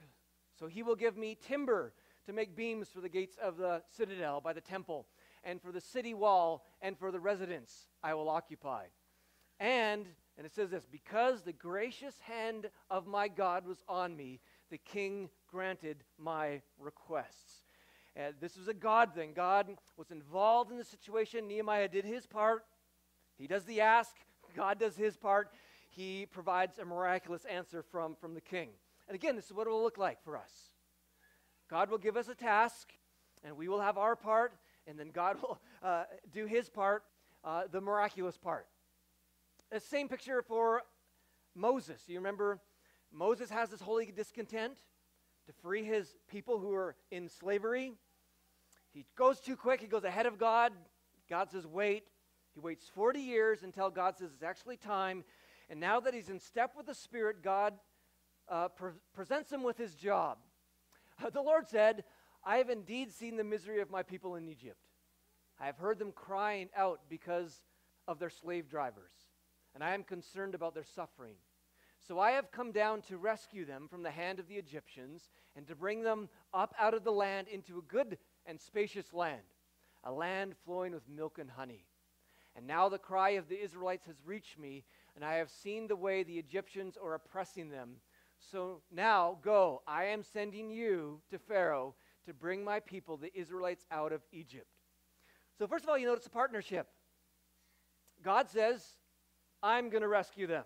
so 0.58 0.66
he 0.66 0.82
will 0.82 0.96
give 0.96 1.16
me 1.18 1.36
timber 1.46 1.92
to 2.26 2.32
make 2.32 2.56
beams 2.56 2.88
for 2.88 3.00
the 3.00 3.08
gates 3.08 3.36
of 3.42 3.56
the 3.56 3.82
citadel 3.90 4.40
by 4.40 4.52
the 4.52 4.60
temple, 4.60 5.06
and 5.44 5.60
for 5.60 5.72
the 5.72 5.80
city 5.80 6.14
wall, 6.14 6.64
and 6.80 6.98
for 6.98 7.10
the 7.10 7.20
residence 7.20 7.88
I 8.02 8.14
will 8.14 8.28
occupy. 8.28 8.84
And, 9.58 10.06
and 10.36 10.46
it 10.46 10.54
says 10.54 10.70
this, 10.70 10.86
because 10.90 11.42
the 11.42 11.52
gracious 11.52 12.14
hand 12.20 12.70
of 12.90 13.06
my 13.06 13.28
God 13.28 13.66
was 13.66 13.82
on 13.88 14.16
me, 14.16 14.40
the 14.70 14.78
king 14.78 15.28
granted 15.50 16.04
my 16.18 16.62
requests. 16.78 17.62
And 18.16 18.34
this 18.40 18.56
was 18.56 18.68
a 18.68 18.74
God 18.74 19.14
thing. 19.14 19.32
God 19.34 19.68
was 19.96 20.10
involved 20.10 20.70
in 20.70 20.78
the 20.78 20.84
situation. 20.84 21.48
Nehemiah 21.48 21.88
did 21.88 22.04
his 22.04 22.26
part. 22.26 22.64
He 23.38 23.46
does 23.46 23.64
the 23.64 23.80
ask. 23.80 24.14
God 24.54 24.78
does 24.78 24.96
his 24.96 25.16
part. 25.16 25.50
He 25.88 26.26
provides 26.26 26.78
a 26.78 26.84
miraculous 26.84 27.44
answer 27.44 27.82
from, 27.82 28.14
from 28.14 28.34
the 28.34 28.40
king. 28.40 28.70
And 29.08 29.14
again, 29.14 29.36
this 29.36 29.46
is 29.46 29.52
what 29.52 29.66
it 29.66 29.70
will 29.70 29.82
look 29.82 29.98
like 29.98 30.22
for 30.22 30.36
us. 30.36 30.71
God 31.72 31.88
will 31.88 31.96
give 31.96 32.18
us 32.18 32.28
a 32.28 32.34
task, 32.34 32.92
and 33.42 33.56
we 33.56 33.66
will 33.66 33.80
have 33.80 33.96
our 33.96 34.14
part, 34.14 34.52
and 34.86 34.98
then 34.98 35.08
God 35.10 35.38
will 35.42 35.58
uh, 35.82 36.04
do 36.30 36.44
his 36.44 36.68
part, 36.68 37.02
uh, 37.44 37.62
the 37.72 37.80
miraculous 37.80 38.36
part. 38.36 38.66
The 39.70 39.80
same 39.80 40.06
picture 40.06 40.42
for 40.42 40.82
Moses. 41.54 42.02
You 42.08 42.18
remember 42.18 42.60
Moses 43.10 43.48
has 43.48 43.70
this 43.70 43.80
holy 43.80 44.12
discontent 44.14 44.74
to 45.46 45.52
free 45.62 45.82
his 45.82 46.14
people 46.30 46.58
who 46.58 46.74
are 46.74 46.94
in 47.10 47.26
slavery. 47.26 47.94
He 48.92 49.06
goes 49.16 49.40
too 49.40 49.56
quick, 49.56 49.80
he 49.80 49.86
goes 49.86 50.04
ahead 50.04 50.26
of 50.26 50.38
God. 50.38 50.74
God 51.30 51.50
says, 51.50 51.66
wait. 51.66 52.04
He 52.52 52.60
waits 52.60 52.84
40 52.94 53.18
years 53.18 53.62
until 53.62 53.88
God 53.88 54.18
says 54.18 54.28
it's 54.34 54.42
actually 54.42 54.76
time. 54.76 55.24
And 55.70 55.80
now 55.80 56.00
that 56.00 56.12
he's 56.12 56.28
in 56.28 56.38
step 56.38 56.72
with 56.76 56.84
the 56.84 56.94
Spirit, 56.94 57.42
God 57.42 57.72
uh, 58.46 58.68
pre- 58.68 58.90
presents 59.14 59.50
him 59.50 59.62
with 59.62 59.78
his 59.78 59.94
job. 59.94 60.36
The 61.32 61.42
Lord 61.42 61.68
said, 61.68 62.04
I 62.44 62.56
have 62.56 62.70
indeed 62.70 63.12
seen 63.12 63.36
the 63.36 63.44
misery 63.44 63.80
of 63.80 63.90
my 63.90 64.02
people 64.02 64.34
in 64.36 64.48
Egypt. 64.48 64.78
I 65.60 65.66
have 65.66 65.78
heard 65.78 65.98
them 65.98 66.12
crying 66.12 66.68
out 66.76 67.00
because 67.08 67.62
of 68.08 68.18
their 68.18 68.30
slave 68.30 68.68
drivers, 68.68 69.12
and 69.74 69.84
I 69.84 69.94
am 69.94 70.02
concerned 70.02 70.54
about 70.54 70.74
their 70.74 70.84
suffering. 70.84 71.36
So 72.06 72.18
I 72.18 72.32
have 72.32 72.50
come 72.50 72.72
down 72.72 73.02
to 73.02 73.16
rescue 73.16 73.64
them 73.64 73.86
from 73.88 74.02
the 74.02 74.10
hand 74.10 74.40
of 74.40 74.48
the 74.48 74.56
Egyptians 74.56 75.30
and 75.54 75.66
to 75.68 75.76
bring 75.76 76.02
them 76.02 76.28
up 76.52 76.74
out 76.80 76.94
of 76.94 77.04
the 77.04 77.12
land 77.12 77.46
into 77.46 77.78
a 77.78 77.82
good 77.82 78.18
and 78.44 78.60
spacious 78.60 79.12
land, 79.12 79.42
a 80.02 80.10
land 80.10 80.54
flowing 80.64 80.92
with 80.92 81.08
milk 81.08 81.38
and 81.38 81.50
honey. 81.50 81.84
And 82.56 82.66
now 82.66 82.88
the 82.88 82.98
cry 82.98 83.30
of 83.30 83.48
the 83.48 83.62
Israelites 83.62 84.06
has 84.06 84.16
reached 84.26 84.58
me, 84.58 84.84
and 85.14 85.24
I 85.24 85.34
have 85.34 85.48
seen 85.48 85.86
the 85.86 85.96
way 85.96 86.22
the 86.22 86.38
Egyptians 86.38 86.98
are 87.02 87.14
oppressing 87.14 87.70
them. 87.70 87.96
So 88.50 88.82
now 88.90 89.38
go, 89.42 89.82
I 89.86 90.04
am 90.04 90.22
sending 90.22 90.70
you 90.70 91.20
to 91.30 91.38
Pharaoh 91.38 91.94
to 92.26 92.34
bring 92.34 92.64
my 92.64 92.80
people, 92.80 93.16
the 93.16 93.36
Israelites, 93.38 93.84
out 93.90 94.12
of 94.12 94.22
Egypt. 94.32 94.66
So, 95.58 95.66
first 95.66 95.84
of 95.84 95.90
all, 95.90 95.98
you 95.98 96.06
notice 96.06 96.26
a 96.26 96.30
partnership. 96.30 96.88
God 98.22 98.48
says, 98.48 98.84
I'm 99.62 99.90
going 99.90 100.02
to 100.02 100.08
rescue 100.08 100.46
them. 100.46 100.64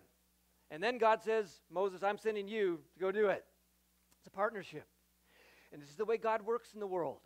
And 0.71 0.83
then 0.83 0.99
God 0.99 1.23
says, 1.23 1.61
Moses, 1.71 2.03
I'm 2.03 2.19
sending 2.19 2.49
you 2.49 2.81
to 2.95 3.01
go 3.01 3.12
do 3.12 3.29
it. 3.29 3.45
It's 4.19 4.27
a 4.27 4.31
partnership. 4.31 4.87
And 5.73 5.81
this 5.81 5.89
is 5.89 5.97
the 5.97 6.05
way 6.05 6.17
God 6.17 6.43
works 6.43 6.73
in 6.75 6.81
the 6.81 6.87
world. 6.87 7.21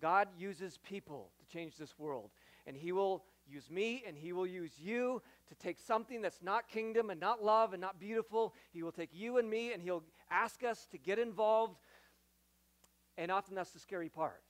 God 0.00 0.28
uses 0.36 0.78
people 0.78 1.30
to 1.38 1.52
change 1.52 1.76
this 1.76 1.98
world. 1.98 2.30
And 2.66 2.76
He 2.76 2.92
will 2.92 3.24
use 3.52 3.70
me 3.70 4.02
and 4.06 4.16
He 4.16 4.32
will 4.32 4.46
use 4.46 4.72
you 4.78 5.22
to 5.48 5.54
take 5.54 5.78
something 5.78 6.22
that's 6.22 6.42
not 6.42 6.68
kingdom 6.68 7.10
and 7.10 7.20
not 7.20 7.44
love 7.44 7.72
and 7.72 7.80
not 7.80 8.00
beautiful. 8.00 8.54
He 8.72 8.82
will 8.82 8.92
take 8.92 9.10
you 9.12 9.38
and 9.38 9.48
me 9.48 9.72
and 9.72 9.82
He'll 9.82 10.02
ask 10.30 10.64
us 10.64 10.86
to 10.92 10.98
get 10.98 11.18
involved. 11.18 11.76
And 13.18 13.30
often 13.30 13.54
that's 13.54 13.70
the 13.70 13.78
scary 13.78 14.08
part. 14.08 14.42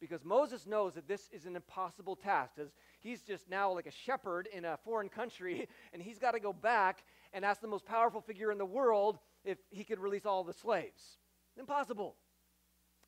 Because 0.00 0.24
Moses 0.24 0.66
knows 0.66 0.94
that 0.94 1.08
this 1.08 1.30
is 1.32 1.46
an 1.46 1.56
impossible 1.56 2.16
task, 2.16 2.58
as 2.60 2.68
he's 3.00 3.22
just 3.22 3.48
now 3.48 3.72
like 3.72 3.86
a 3.86 3.90
shepherd 3.90 4.46
in 4.52 4.66
a 4.66 4.76
foreign 4.84 5.08
country, 5.08 5.68
and 5.92 6.02
he's 6.02 6.18
got 6.18 6.32
to 6.32 6.40
go 6.40 6.52
back 6.52 7.04
and 7.32 7.44
ask 7.44 7.60
the 7.60 7.68
most 7.68 7.86
powerful 7.86 8.20
figure 8.20 8.52
in 8.52 8.58
the 8.58 8.66
world 8.66 9.18
if 9.44 9.58
he 9.70 9.84
could 9.84 9.98
release 9.98 10.26
all 10.26 10.44
the 10.44 10.52
slaves. 10.52 11.18
Impossible. 11.58 12.16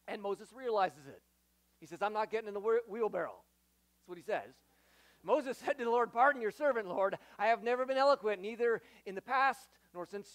And 0.06 0.22
Moses 0.22 0.48
realizes 0.54 1.06
it. 1.06 1.20
He 1.80 1.86
says, 1.86 2.00
I'm 2.00 2.14
not 2.14 2.30
getting 2.30 2.48
in 2.48 2.54
the 2.54 2.80
wheelbarrow. 2.88 3.34
That's 3.98 4.08
what 4.08 4.16
he 4.16 4.24
says. 4.24 4.54
Moses 5.22 5.58
said 5.58 5.78
to 5.78 5.84
the 5.84 5.90
Lord, 5.90 6.12
Pardon 6.12 6.40
your 6.40 6.50
servant, 6.50 6.88
Lord. 6.88 7.16
I 7.38 7.46
have 7.46 7.62
never 7.62 7.84
been 7.84 7.96
eloquent, 7.96 8.40
neither 8.40 8.82
in 9.06 9.14
the 9.14 9.22
past 9.22 9.68
nor 9.94 10.06
since 10.06 10.28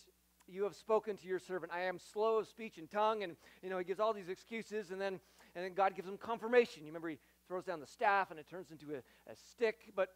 you 0.47 0.63
have 0.63 0.75
spoken 0.75 1.15
to 1.17 1.27
your 1.27 1.39
servant. 1.39 1.71
I 1.73 1.81
am 1.81 1.97
slow 1.97 2.37
of 2.37 2.47
speech 2.47 2.77
and 2.77 2.89
tongue. 2.89 3.23
And, 3.23 3.35
you 3.61 3.69
know, 3.69 3.77
he 3.77 3.85
gives 3.85 3.99
all 3.99 4.13
these 4.13 4.29
excuses, 4.29 4.91
and 4.91 4.99
then, 4.99 5.19
and 5.55 5.63
then 5.65 5.73
God 5.73 5.95
gives 5.95 6.07
him 6.07 6.17
confirmation. 6.17 6.83
You 6.83 6.87
remember, 6.89 7.09
he 7.09 7.19
throws 7.47 7.63
down 7.63 7.79
the 7.79 7.87
staff, 7.87 8.31
and 8.31 8.39
it 8.39 8.47
turns 8.47 8.71
into 8.71 8.93
a, 8.93 8.97
a 9.31 9.35
stick. 9.49 9.91
But 9.95 10.09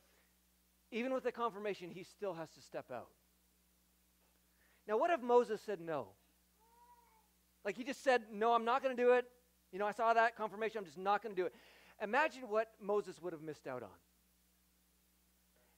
even 0.92 1.14
with 1.14 1.24
the 1.24 1.32
confirmation, 1.32 1.90
he 1.90 2.04
still 2.04 2.34
has 2.34 2.50
to 2.52 2.62
step 2.62 2.92
out. 2.92 3.10
Now, 4.88 4.98
what 4.98 5.12
if 5.12 5.22
Moses 5.22 5.62
said 5.62 5.82
no? 5.82 6.08
Like 7.66 7.76
he 7.76 7.84
just 7.84 8.04
said, 8.04 8.24
No, 8.32 8.54
I'm 8.54 8.64
not 8.64 8.82
going 8.82 8.96
to 8.96 9.02
do 9.02 9.12
it. 9.14 9.26
You 9.72 9.80
know, 9.80 9.86
I 9.86 9.92
saw 9.92 10.14
that 10.14 10.38
confirmation, 10.38 10.78
I'm 10.78 10.86
just 10.86 10.98
not 10.98 11.22
going 11.22 11.36
to 11.36 11.42
do 11.42 11.46
it. 11.46 11.54
Imagine 12.02 12.44
what 12.44 12.72
Moses 12.82 13.22
would 13.22 13.34
have 13.34 13.42
missed 13.42 13.68
out 13.68 13.84
on. 13.84 13.90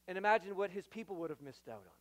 And 0.09 0.17
imagine 0.17 0.57
what 0.57 0.71
his 0.71 0.87
people 0.87 1.17
would 1.17 1.29
have 1.29 1.39
missed 1.39 1.69
out 1.69 1.83
on. 1.85 1.99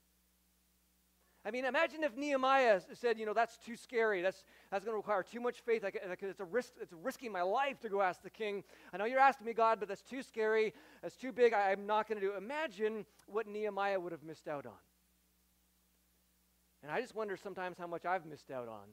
I 1.45 1.51
mean, 1.51 1.67
imagine 1.67 2.03
if 2.03 2.17
Nehemiah 2.17 2.81
said, 2.95 3.19
you 3.19 3.27
know, 3.27 3.35
that's 3.35 3.59
too 3.59 3.77
scary. 3.77 4.23
That's, 4.23 4.45
that's 4.71 4.83
going 4.83 4.95
to 4.95 4.97
require 4.97 5.23
too 5.23 5.41
much 5.41 5.61
faith. 5.61 5.85
I, 5.85 5.89
I, 5.89 6.17
it's, 6.19 6.41
a 6.41 6.45
risk, 6.45 6.73
it's 6.81 6.95
risking 7.03 7.31
my 7.31 7.43
life 7.43 7.79
to 7.81 7.91
go 7.91 8.01
ask 8.01 8.23
the 8.23 8.31
king. 8.31 8.65
I 8.95 8.97
know 8.97 9.05
you're 9.05 9.21
asking 9.21 9.47
me, 9.47 9.53
God, 9.53 9.79
but 9.79 9.89
that's 9.89 10.01
too 10.03 10.23
scary. 10.23 10.73
That's 11.03 11.17
too 11.17 11.33
big. 11.33 11.53
I, 11.53 11.71
I'm 11.71 11.87
not 11.87 12.09
going 12.09 12.19
to 12.19 12.27
do 12.27 12.33
it. 12.33 12.39
Imagine 12.39 13.05
what 13.27 13.47
Nehemiah 13.47 14.01
would 14.01 14.13
have 14.13 14.23
missed 14.23 14.49
out 14.49 14.65
on. 14.65 14.73
And 16.83 16.91
I 16.91 17.03
just 17.03 17.15
wonder 17.15 17.37
sometimes 17.37 17.77
how 17.77 17.87
much 17.87 18.07
I've 18.07 18.25
missed 18.25 18.51
out 18.51 18.69
on 18.69 18.89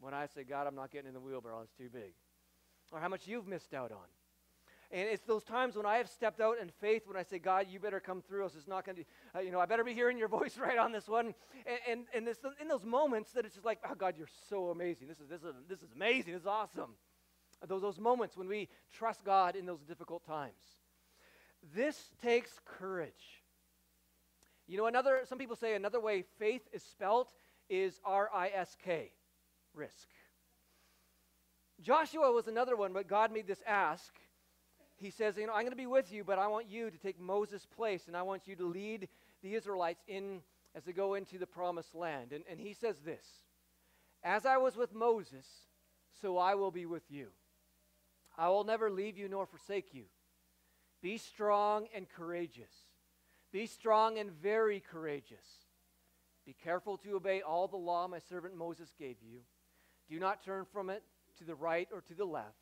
when 0.00 0.14
I 0.14 0.26
say, 0.26 0.44
God, 0.44 0.68
I'm 0.68 0.76
not 0.76 0.92
getting 0.92 1.08
in 1.08 1.14
the 1.14 1.20
wheelbarrow. 1.20 1.58
Oh, 1.58 1.62
it's 1.62 1.72
too 1.72 1.90
big. 1.92 2.12
Or 2.92 3.00
how 3.00 3.08
much 3.08 3.26
you've 3.26 3.48
missed 3.48 3.74
out 3.74 3.90
on. 3.90 4.06
And 4.92 5.08
it's 5.08 5.24
those 5.24 5.42
times 5.42 5.74
when 5.74 5.86
I 5.86 5.96
have 5.96 6.08
stepped 6.08 6.38
out 6.40 6.58
in 6.60 6.68
faith 6.68 7.06
when 7.06 7.16
I 7.16 7.22
say, 7.22 7.38
God, 7.38 7.66
you 7.70 7.80
better 7.80 7.98
come 7.98 8.20
through 8.20 8.44
us. 8.44 8.52
It's 8.54 8.68
not 8.68 8.84
going 8.84 8.96
to, 8.96 9.04
uh, 9.34 9.40
you 9.40 9.50
know, 9.50 9.58
I 9.58 9.64
better 9.64 9.84
be 9.84 9.94
hearing 9.94 10.18
your 10.18 10.28
voice 10.40 10.58
right 10.58 10.76
on 10.76 10.92
this 10.92 11.08
one. 11.08 11.34
And, 11.66 11.78
and, 11.88 12.00
and 12.14 12.28
it's 12.28 12.40
in 12.60 12.68
those 12.68 12.84
moments 12.84 13.32
that 13.32 13.46
it's 13.46 13.54
just 13.54 13.64
like, 13.64 13.78
oh, 13.90 13.94
God, 13.94 14.14
you're 14.18 14.28
so 14.50 14.68
amazing. 14.68 15.08
This 15.08 15.18
is, 15.18 15.28
this 15.28 15.42
is, 15.42 15.54
this 15.66 15.78
is 15.78 15.88
amazing. 15.96 16.34
This 16.34 16.42
is 16.42 16.46
awesome. 16.46 16.90
Those, 17.66 17.80
those 17.80 17.98
moments 17.98 18.36
when 18.36 18.48
we 18.48 18.68
trust 18.92 19.24
God 19.24 19.56
in 19.56 19.64
those 19.64 19.80
difficult 19.80 20.26
times. 20.26 20.62
This 21.74 22.10
takes 22.22 22.50
courage. 22.66 23.42
You 24.66 24.76
know, 24.76 24.86
another, 24.86 25.20
some 25.26 25.38
people 25.38 25.56
say 25.56 25.74
another 25.74 26.00
way 26.00 26.24
faith 26.38 26.62
is 26.72 26.82
spelt 26.82 27.32
is 27.70 27.98
R 28.04 28.28
I 28.34 28.48
S 28.48 28.76
K, 28.84 29.12
risk. 29.74 30.08
Joshua 31.80 32.30
was 32.30 32.46
another 32.46 32.76
one, 32.76 32.92
but 32.92 33.08
God 33.08 33.32
made 33.32 33.46
this 33.46 33.62
ask 33.66 34.12
he 35.02 35.10
says, 35.10 35.36
You 35.36 35.46
know, 35.46 35.52
I'm 35.52 35.62
going 35.62 35.70
to 35.70 35.76
be 35.76 35.86
with 35.86 36.12
you, 36.12 36.24
but 36.24 36.38
I 36.38 36.46
want 36.46 36.68
you 36.68 36.90
to 36.90 36.98
take 36.98 37.20
Moses' 37.20 37.66
place, 37.66 38.06
and 38.06 38.16
I 38.16 38.22
want 38.22 38.46
you 38.46 38.56
to 38.56 38.66
lead 38.66 39.08
the 39.42 39.54
Israelites 39.54 40.02
in 40.06 40.40
as 40.74 40.84
they 40.84 40.92
go 40.92 41.14
into 41.14 41.38
the 41.38 41.46
promised 41.46 41.94
land. 41.94 42.32
And, 42.32 42.44
and 42.48 42.58
he 42.58 42.72
says 42.72 43.00
this 43.00 43.26
As 44.22 44.46
I 44.46 44.56
was 44.56 44.76
with 44.76 44.94
Moses, 44.94 45.46
so 46.20 46.38
I 46.38 46.54
will 46.54 46.70
be 46.70 46.86
with 46.86 47.10
you. 47.10 47.28
I 48.38 48.48
will 48.48 48.64
never 48.64 48.90
leave 48.90 49.18
you 49.18 49.28
nor 49.28 49.44
forsake 49.44 49.92
you. 49.92 50.04
Be 51.02 51.18
strong 51.18 51.88
and 51.94 52.08
courageous. 52.08 52.72
Be 53.52 53.66
strong 53.66 54.18
and 54.18 54.30
very 54.30 54.80
courageous. 54.80 55.44
Be 56.46 56.54
careful 56.64 56.96
to 56.98 57.16
obey 57.16 57.42
all 57.42 57.68
the 57.68 57.76
law 57.76 58.08
my 58.08 58.18
servant 58.18 58.56
Moses 58.56 58.94
gave 58.98 59.16
you. 59.20 59.40
Do 60.08 60.18
not 60.18 60.44
turn 60.44 60.64
from 60.72 60.90
it 60.90 61.02
to 61.38 61.44
the 61.44 61.54
right 61.54 61.88
or 61.92 62.00
to 62.02 62.14
the 62.14 62.24
left 62.24 62.61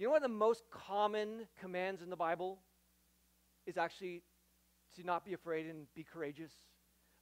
You 0.00 0.06
know 0.06 0.12
one 0.12 0.24
of 0.24 0.30
the 0.30 0.34
most 0.34 0.62
common 0.70 1.46
commands 1.60 2.00
in 2.00 2.08
the 2.08 2.16
Bible 2.16 2.58
is 3.66 3.76
actually 3.76 4.22
to 4.96 5.04
not 5.04 5.26
be 5.26 5.34
afraid 5.34 5.66
and 5.66 5.92
be 5.94 6.04
courageous? 6.04 6.52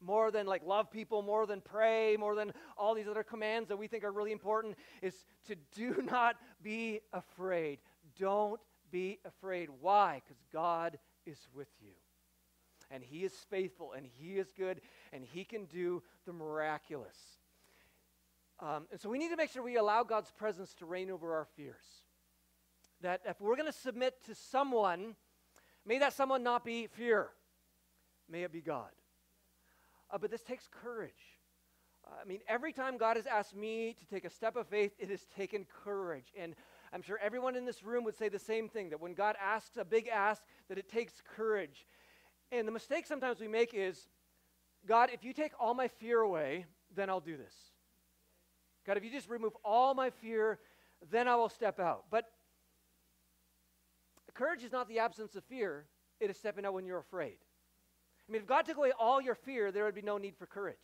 More 0.00 0.30
than 0.30 0.46
like 0.46 0.62
love 0.64 0.88
people, 0.88 1.22
more 1.22 1.44
than 1.44 1.60
pray, 1.60 2.16
more 2.16 2.36
than 2.36 2.52
all 2.76 2.94
these 2.94 3.08
other 3.08 3.24
commands 3.24 3.68
that 3.70 3.78
we 3.78 3.88
think 3.88 4.04
are 4.04 4.12
really 4.12 4.30
important, 4.30 4.76
is 5.02 5.24
to 5.48 5.56
do 5.74 6.04
not 6.08 6.36
be 6.62 7.00
afraid. 7.12 7.80
Don't 8.16 8.60
be 8.92 9.18
afraid. 9.24 9.70
Why? 9.80 10.22
Because 10.24 10.40
God 10.52 11.00
is 11.26 11.48
with 11.52 11.66
you. 11.80 11.94
And 12.92 13.02
He 13.02 13.24
is 13.24 13.32
faithful, 13.50 13.92
and 13.92 14.06
He 14.06 14.38
is 14.38 14.52
good, 14.56 14.82
and 15.12 15.24
He 15.24 15.42
can 15.42 15.64
do 15.64 16.00
the 16.26 16.32
miraculous. 16.32 17.16
Um, 18.60 18.86
and 18.92 19.00
so 19.00 19.08
we 19.08 19.18
need 19.18 19.30
to 19.30 19.36
make 19.36 19.50
sure 19.50 19.64
we 19.64 19.78
allow 19.78 20.04
God's 20.04 20.30
presence 20.30 20.74
to 20.74 20.86
reign 20.86 21.10
over 21.10 21.34
our 21.34 21.48
fears 21.56 22.04
that 23.02 23.20
if 23.26 23.40
we're 23.40 23.56
going 23.56 23.70
to 23.70 23.78
submit 23.78 24.14
to 24.26 24.34
someone, 24.34 25.14
may 25.86 25.98
that 25.98 26.12
someone 26.12 26.42
not 26.42 26.64
be 26.64 26.86
fear, 26.86 27.28
may 28.28 28.42
it 28.42 28.52
be 28.52 28.60
God. 28.60 28.90
Uh, 30.10 30.18
but 30.18 30.30
this 30.30 30.42
takes 30.42 30.68
courage. 30.82 31.38
Uh, 32.06 32.14
I 32.22 32.26
mean, 32.26 32.40
every 32.48 32.72
time 32.72 32.96
God 32.96 33.16
has 33.16 33.26
asked 33.26 33.54
me 33.54 33.94
to 33.98 34.06
take 34.06 34.24
a 34.24 34.30
step 34.30 34.56
of 34.56 34.66
faith, 34.66 34.92
it 34.98 35.10
has 35.10 35.26
taken 35.36 35.66
courage. 35.84 36.32
And 36.38 36.54
I'm 36.92 37.02
sure 37.02 37.18
everyone 37.22 37.56
in 37.56 37.64
this 37.64 37.82
room 37.82 38.04
would 38.04 38.16
say 38.16 38.28
the 38.28 38.38
same 38.38 38.68
thing 38.68 38.90
that 38.90 39.00
when 39.00 39.14
God 39.14 39.36
asks 39.40 39.76
a 39.76 39.84
big 39.84 40.08
ask, 40.08 40.42
that 40.68 40.78
it 40.78 40.88
takes 40.88 41.22
courage. 41.36 41.86
And 42.50 42.66
the 42.66 42.72
mistake 42.72 43.06
sometimes 43.06 43.40
we 43.40 43.48
make 43.48 43.74
is 43.74 44.08
God, 44.86 45.10
if 45.12 45.22
you 45.22 45.32
take 45.32 45.52
all 45.60 45.74
my 45.74 45.88
fear 45.88 46.20
away, 46.20 46.66
then 46.94 47.10
I'll 47.10 47.20
do 47.20 47.36
this. 47.36 47.52
God, 48.86 48.96
if 48.96 49.04
you 49.04 49.10
just 49.10 49.28
remove 49.28 49.52
all 49.64 49.92
my 49.92 50.08
fear, 50.08 50.58
then 51.10 51.28
I 51.28 51.36
will 51.36 51.50
step 51.50 51.78
out. 51.78 52.04
But 52.10 52.24
Courage 54.38 54.62
is 54.62 54.70
not 54.70 54.86
the 54.88 55.00
absence 55.00 55.34
of 55.34 55.42
fear, 55.42 55.84
it 56.20 56.30
is 56.30 56.36
stepping 56.36 56.64
out 56.64 56.72
when 56.72 56.86
you're 56.86 57.00
afraid. 57.00 57.38
I 58.28 58.32
mean, 58.32 58.40
if 58.40 58.46
God 58.46 58.66
took 58.66 58.76
away 58.76 58.92
all 58.96 59.20
your 59.20 59.34
fear, 59.34 59.72
there 59.72 59.84
would 59.84 59.96
be 59.96 60.02
no 60.02 60.16
need 60.16 60.36
for 60.36 60.46
courage. 60.46 60.76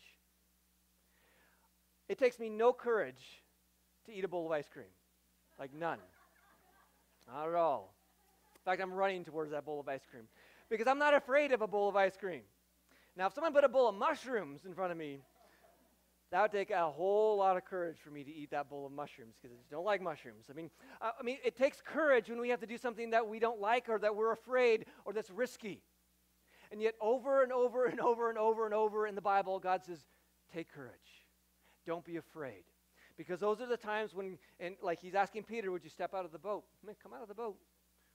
It 2.09 2.19
takes 2.19 2.41
me 2.41 2.49
no 2.49 2.73
courage 2.73 3.45
to 4.07 4.13
eat 4.13 4.25
a 4.25 4.29
bowl 4.29 4.47
of 4.47 4.51
ice 4.51 4.69
cream. 4.69 4.91
Like 5.57 5.73
none. 5.73 6.01
Not 7.33 7.49
at 7.49 7.55
all. 7.55 7.95
In 8.57 8.61
fact, 8.65 8.83
I'm 8.83 8.93
running 8.93 9.25
towards 9.25 9.53
that 9.53 9.65
bowl 9.65 9.79
of 9.79 9.89
ice 9.89 10.05
cream 10.11 10.25
because 10.69 10.89
I'm 10.89 10.99
not 10.99 11.15
afraid 11.15 11.53
of 11.53 11.63
a 11.63 11.69
bowl 11.69 11.89
of 11.89 11.95
ice 11.95 12.17
cream. 12.17 12.43
Now, 13.17 13.29
if 13.29 13.35
someone 13.35 13.53
put 13.53 13.63
a 13.63 13.69
bowl 13.69 13.89
of 13.89 13.95
mushrooms 13.95 14.65
in 14.65 14.75
front 14.75 14.91
of 14.91 14.99
me, 14.99 15.21
that 16.35 16.43
would 16.43 16.51
take 16.51 16.73
a 16.73 16.91
whole 16.91 17.37
lot 17.37 17.57
of 17.57 17.65
courage 17.65 17.97
for 18.03 18.11
me 18.11 18.25
to 18.25 18.35
eat 18.35 18.51
that 18.51 18.69
bowl 18.69 18.85
of 18.85 18.91
mushrooms 18.91 19.37
because 19.41 19.55
I 19.55 19.57
just 19.57 19.71
don't 19.71 19.85
like 19.85 20.03
mushrooms. 20.03 20.47
I 20.51 20.53
mean, 20.53 20.69
uh, 21.01 21.13
I 21.17 21.23
mean, 21.23 21.39
it 21.45 21.55
takes 21.55 21.81
courage 21.81 22.29
when 22.29 22.41
we 22.41 22.49
have 22.49 22.59
to 22.59 22.67
do 22.67 22.77
something 22.77 23.11
that 23.11 23.29
we 23.29 23.39
don't 23.39 23.61
like 23.61 23.89
or 23.89 24.01
that 24.01 24.17
we're 24.17 24.33
afraid 24.33 24.87
or 25.05 25.13
that's 25.13 25.31
risky. 25.31 25.81
And 26.73 26.83
yet, 26.83 26.95
over 27.01 27.45
and 27.45 27.53
over 27.53 27.87
and 27.87 28.01
over 28.01 28.31
and 28.31 28.37
over 28.37 28.65
and 28.65 28.75
over 28.75 29.07
in 29.07 29.15
the 29.15 29.21
Bible, 29.21 29.61
God 29.61 29.85
says, 29.85 30.01
take 30.53 30.73
courage. 30.73 31.25
Don't 31.87 32.05
be 32.05 32.17
afraid. 32.17 32.65
Because 33.17 33.39
those 33.39 33.61
are 33.61 33.69
the 33.69 33.77
times 33.77 34.13
when, 34.13 34.37
and 34.59 34.75
like 34.83 34.99
he's 34.99 35.15
asking 35.15 35.45
Peter, 35.45 35.71
would 35.71 35.85
you 35.85 35.91
step 35.91 36.15
out 36.15 36.25
of 36.25 36.33
the 36.33 36.39
boat? 36.41 36.65
Man, 36.85 36.97
come 37.01 37.13
out 37.13 37.23
of 37.23 37.29
the 37.29 37.35
boat. 37.35 37.55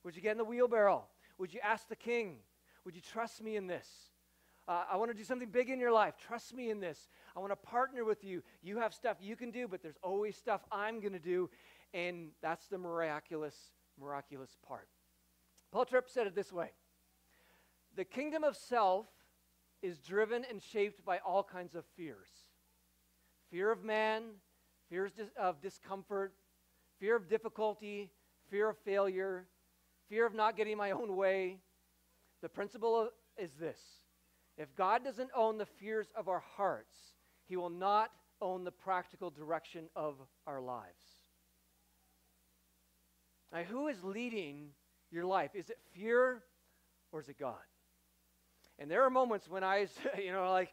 Would 0.04 0.18
you 0.18 0.22
get 0.22 0.34
in 0.34 0.40
the 0.40 0.44
wheelbarrow? 0.44 1.06
Would 1.38 1.54
you 1.54 1.62
ask 1.64 1.88
the 1.88 1.96
king? 1.96 2.40
Would 2.84 2.96
you 2.96 3.02
trust 3.02 3.42
me 3.42 3.56
in 3.56 3.66
this? 3.66 3.88
Uh, 4.70 4.84
I 4.92 4.98
want 4.98 5.10
to 5.10 5.18
do 5.18 5.24
something 5.24 5.50
big 5.50 5.72
in 5.72 5.80
your 5.80 5.92
life. 5.92 6.14
Trust 6.28 6.54
me 6.54 6.70
in 6.70 6.80
this. 6.80 7.10
I 7.36 7.40
want 7.40 7.52
to 7.52 7.56
partner 7.56 8.06
with 8.06 8.24
you. 8.24 8.44
You 8.62 8.78
have 8.78 8.94
stuff 8.94 9.18
you 9.20 9.36
can 9.36 9.50
do, 9.50 9.68
but 9.68 9.82
there's 9.82 9.98
always 10.04 10.38
stuff 10.38 10.62
I'm 10.72 11.00
going 11.00 11.14
to 11.14 11.20
do. 11.20 11.50
And 11.92 12.30
that's 12.40 12.68
the 12.68 12.78
miraculous, 12.78 13.56
miraculous 14.00 14.56
part. 14.68 14.88
Paul 15.72 15.86
Tripp 15.86 16.08
said 16.08 16.28
it 16.28 16.36
this 16.36 16.54
way 16.54 16.70
The 17.96 18.06
kingdom 18.06 18.44
of 18.44 18.56
self 18.56 19.08
is 19.82 19.98
driven 19.98 20.46
and 20.48 20.62
shaped 20.62 21.04
by 21.04 21.18
all 21.18 21.42
kinds 21.42 21.74
of 21.74 21.84
fears 21.98 22.30
fear 23.50 23.72
of 23.72 23.84
man, 23.84 24.24
fears 24.88 25.14
of 25.36 25.62
discomfort, 25.62 26.34
fear 27.00 27.16
of 27.16 27.28
difficulty, 27.28 28.12
fear 28.52 28.70
of 28.70 28.78
failure, 28.78 29.48
fear 30.10 30.28
of 30.28 30.36
not 30.36 30.56
getting 30.56 30.78
my 30.78 30.92
own 30.92 31.16
way. 31.16 31.58
The 32.44 32.50
principle 32.50 33.10
is 33.36 33.56
this 33.56 33.80
if 34.60 34.76
God 34.76 35.06
doesn't 35.06 35.30
own 35.34 35.58
the 35.58 35.66
fears 35.66 36.08
of 36.16 36.28
our 36.28 36.44
hearts, 36.58 36.94
he 37.48 37.56
will 37.56 37.70
not 37.70 38.12
own 38.42 38.66
the 38.66 38.72
practical 38.72 39.30
direction 39.30 39.86
of 39.96 40.16
our 40.46 40.62
lives. 40.62 41.04
Now, 43.54 43.64
who 43.64 43.88
is 43.88 44.04
leading 44.04 44.70
your 45.12 45.26
life? 45.26 45.52
Is 45.56 45.70
it 45.70 45.80
fear 45.94 46.44
or 47.12 47.22
is 47.22 47.30
it 47.30 47.40
God? 47.40 47.56
And 48.78 48.92
there 48.92 49.04
are 49.04 49.10
moments 49.10 49.50
when 49.50 49.64
I, 49.64 49.88
you 50.22 50.32
know, 50.32 50.52
like, 50.52 50.72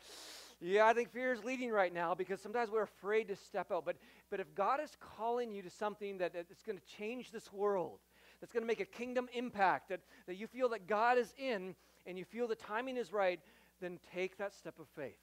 yeah, 0.61 0.87
I 0.87 0.93
think 0.93 1.13
fear 1.13 1.33
is 1.33 1.45
leading 1.45 1.71
right 1.71 1.93
now 1.93 2.15
because 2.15 2.41
sometimes 2.41 2.71
we're 2.71 2.83
afraid 2.83 3.29
to 3.29 3.37
step 3.37 3.71
out. 3.71 3.85
But, 3.85 3.97
but 4.31 4.41
if 4.41 4.55
God 4.55 4.81
is 4.83 4.97
calling 5.01 5.53
you 5.53 5.63
to 5.63 5.71
something 5.71 6.19
that, 6.19 6.33
that 6.33 6.47
is 6.51 6.63
going 6.67 6.79
to 6.79 6.97
change 6.99 7.31
this 7.31 7.53
world, 7.53 8.01
that's 8.41 8.53
going 8.53 8.63
to 8.63 8.67
make 8.67 8.81
a 8.81 8.87
kingdom 8.87 9.29
impact, 9.33 9.91
that, 9.91 10.01
that 10.27 10.37
you 10.37 10.47
feel 10.47 10.69
that 10.71 10.87
God 10.87 11.19
is 11.19 11.33
in 11.39 11.75
and 12.07 12.17
you 12.17 12.25
feel 12.25 12.47
the 12.47 12.55
timing 12.55 12.97
is 12.97 13.13
right, 13.13 13.41
then 13.81 13.99
take 14.15 14.39
that 14.39 14.55
step 14.55 14.79
of 14.79 14.89
faith 14.89 15.19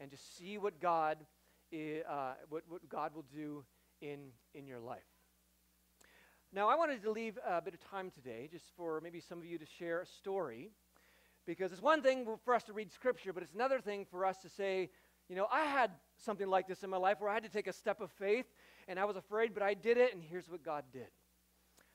and 0.00 0.10
just 0.10 0.36
see 0.36 0.58
what 0.58 0.80
God, 0.80 1.18
uh, 1.72 2.34
what, 2.48 2.62
what 2.68 2.88
God 2.88 3.14
will 3.14 3.24
do 3.34 3.64
in, 4.00 4.30
in 4.54 4.66
your 4.66 4.80
life. 4.80 5.02
Now, 6.52 6.68
I 6.68 6.76
wanted 6.76 7.02
to 7.02 7.10
leave 7.10 7.38
a 7.46 7.60
bit 7.60 7.74
of 7.74 7.80
time 7.80 8.10
today 8.10 8.48
just 8.50 8.66
for 8.76 9.00
maybe 9.00 9.20
some 9.20 9.38
of 9.38 9.44
you 9.44 9.58
to 9.58 9.66
share 9.66 10.00
a 10.00 10.06
story 10.06 10.70
because 11.46 11.72
it's 11.72 11.82
one 11.82 12.00
thing 12.00 12.26
for 12.44 12.54
us 12.54 12.62
to 12.64 12.72
read 12.72 12.92
scripture, 12.92 13.32
but 13.32 13.42
it's 13.42 13.54
another 13.54 13.80
thing 13.80 14.06
for 14.08 14.24
us 14.24 14.38
to 14.38 14.48
say, 14.48 14.90
you 15.28 15.36
know, 15.36 15.46
I 15.50 15.64
had 15.64 15.90
something 16.16 16.48
like 16.48 16.68
this 16.68 16.82
in 16.82 16.90
my 16.90 16.96
life 16.96 17.20
where 17.20 17.30
I 17.30 17.34
had 17.34 17.42
to 17.42 17.48
take 17.48 17.66
a 17.66 17.72
step 17.72 18.00
of 18.00 18.10
faith 18.12 18.46
and 18.86 18.98
I 18.98 19.04
was 19.04 19.16
afraid, 19.16 19.54
but 19.54 19.62
I 19.62 19.74
did 19.74 19.96
it, 19.96 20.14
and 20.14 20.22
here's 20.22 20.48
what 20.48 20.62
God 20.62 20.84
did. 20.92 21.08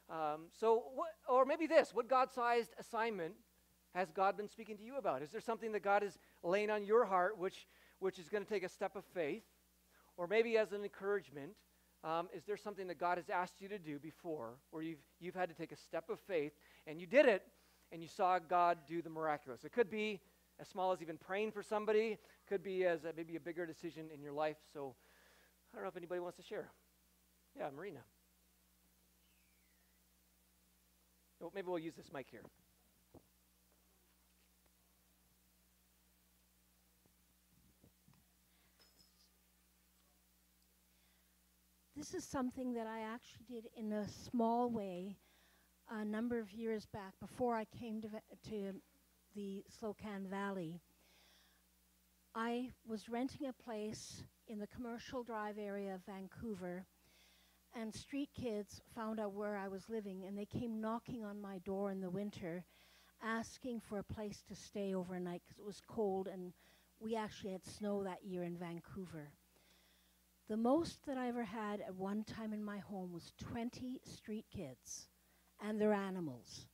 Um, 0.10 0.47
so, 0.60 0.84
what, 0.95 1.10
or 1.28 1.45
maybe 1.45 1.67
this 1.67 1.93
what 1.93 2.10
God 2.10 2.32
sized 2.32 2.73
assignment 2.80 3.34
has 3.95 4.12
God 4.12 4.38
been 4.38 4.47
speaking 4.47 4.78
to 4.78 4.84
you 4.84 4.97
about? 4.97 5.21
Is 5.21 5.32
there 5.32 5.41
something 5.41 5.71
that 5.71 5.84
God 5.84 6.04
is 6.04 6.17
laying 6.43 6.69
on 6.69 6.86
your 6.86 7.06
heart 7.06 7.38
which, 7.38 7.67
which 7.99 8.19
is 8.19 8.30
going 8.30 8.43
to 8.43 8.49
take 8.49 8.63
a 8.63 8.69
step 8.69 8.95
of 8.95 9.04
faith? 9.13 9.43
Or 10.17 10.28
maybe 10.28 10.58
as 10.58 10.71
an 10.73 10.84
encouragement, 10.84 11.52
um, 12.04 12.30
is 12.34 12.43
there 12.43 12.58
something 12.58 12.88
that 12.88 12.99
God 12.99 13.17
has 13.17 13.30
asked 13.30 13.62
you 13.62 13.67
to 13.69 13.80
do 13.80 13.99
before 13.99 14.56
where 14.71 14.84
you've, 14.84 14.99
you've 15.19 15.36
had 15.36 15.49
to 15.49 15.56
take 15.56 15.71
a 15.71 15.75
step 15.75 16.10
of 16.10 16.19
faith 16.19 16.54
and 16.88 17.02
you 17.02 17.08
did 17.08 17.25
it 17.25 17.45
and 17.91 18.02
you 18.02 18.08
saw 18.08 18.38
God 18.39 18.78
do 18.88 19.02
the 19.02 19.10
miraculous. 19.10 19.63
It 19.63 19.71
could 19.71 19.89
be 19.89 20.21
as 20.60 20.67
small 20.67 20.91
as 20.91 21.02
even 21.02 21.17
praying 21.17 21.52
for 21.52 21.63
somebody, 21.63 22.17
could 22.47 22.63
be 22.63 22.86
as 22.86 23.06
a, 23.06 23.13
maybe 23.15 23.36
a 23.36 23.39
bigger 23.39 23.65
decision 23.65 24.08
in 24.13 24.21
your 24.21 24.34
life. 24.34 24.58
So 24.73 24.95
I 25.73 25.78
don't 25.78 25.84
know 25.84 25.89
if 25.89 25.97
anybody 25.97 26.19
wants 26.19 26.38
to 26.38 26.43
share. 26.43 26.69
Yeah, 27.58 27.69
Marina. 27.75 27.99
Oh, 31.41 31.52
maybe 31.56 31.67
we'll 31.67 31.80
use 31.80 31.95
this 31.95 32.12
mic 32.13 32.28
here. 32.30 32.43
This 41.99 42.13
is 42.13 42.23
something 42.23 42.75
that 42.75 42.88
I 42.88 43.01
actually 43.01 43.43
did 43.49 43.67
in 43.75 43.91
a 43.91 44.07
small 44.07 44.69
way 44.69 45.17
a 45.91 46.05
number 46.05 46.39
of 46.39 46.49
years 46.53 46.85
back 46.85 47.12
before 47.19 47.57
I 47.57 47.65
came 47.77 48.01
to, 48.01 48.07
to 48.51 48.73
the 49.35 49.65
Slocan 49.69 50.25
Valley. 50.29 50.79
I 52.33 52.69
was 52.88 53.09
renting 53.09 53.47
a 53.47 53.63
place 53.63 54.23
in 54.47 54.59
the 54.59 54.67
commercial 54.67 55.23
drive 55.23 55.57
area 55.57 55.93
of 55.93 55.99
Vancouver, 56.05 56.85
and 57.75 57.93
street 57.93 58.29
kids 58.33 58.79
found 58.95 59.19
out 59.19 59.33
where 59.33 59.57
I 59.57 59.67
was 59.67 59.89
living, 59.89 60.23
and 60.25 60.38
they 60.38 60.45
came 60.45 60.79
knocking 60.79 61.25
on 61.25 61.41
my 61.41 61.57
door 61.65 61.91
in 61.91 61.99
the 61.99 62.09
winter 62.09 62.63
asking 63.21 63.81
for 63.81 63.99
a 63.99 64.03
place 64.03 64.41
to 64.47 64.55
stay 64.55 64.93
overnight 64.95 65.41
because 65.45 65.59
it 65.59 65.65
was 65.65 65.81
cold, 65.85 66.29
and 66.29 66.53
we 67.01 67.17
actually 67.17 67.51
had 67.51 67.65
snow 67.65 68.03
that 68.05 68.23
year 68.23 68.43
in 68.43 68.55
Vancouver. 68.55 69.33
The 70.49 70.57
most 70.57 71.05
that 71.05 71.15
I 71.15 71.27
ever 71.27 71.43
had 71.43 71.79
at 71.79 71.93
one 71.93 72.23
time 72.23 72.53
in 72.53 72.63
my 72.63 72.79
home 72.79 73.13
was 73.13 73.33
20 73.38 74.01
street 74.03 74.45
kids 74.51 75.07
and 75.62 75.79
their 75.79 75.93
animals. 75.93 76.65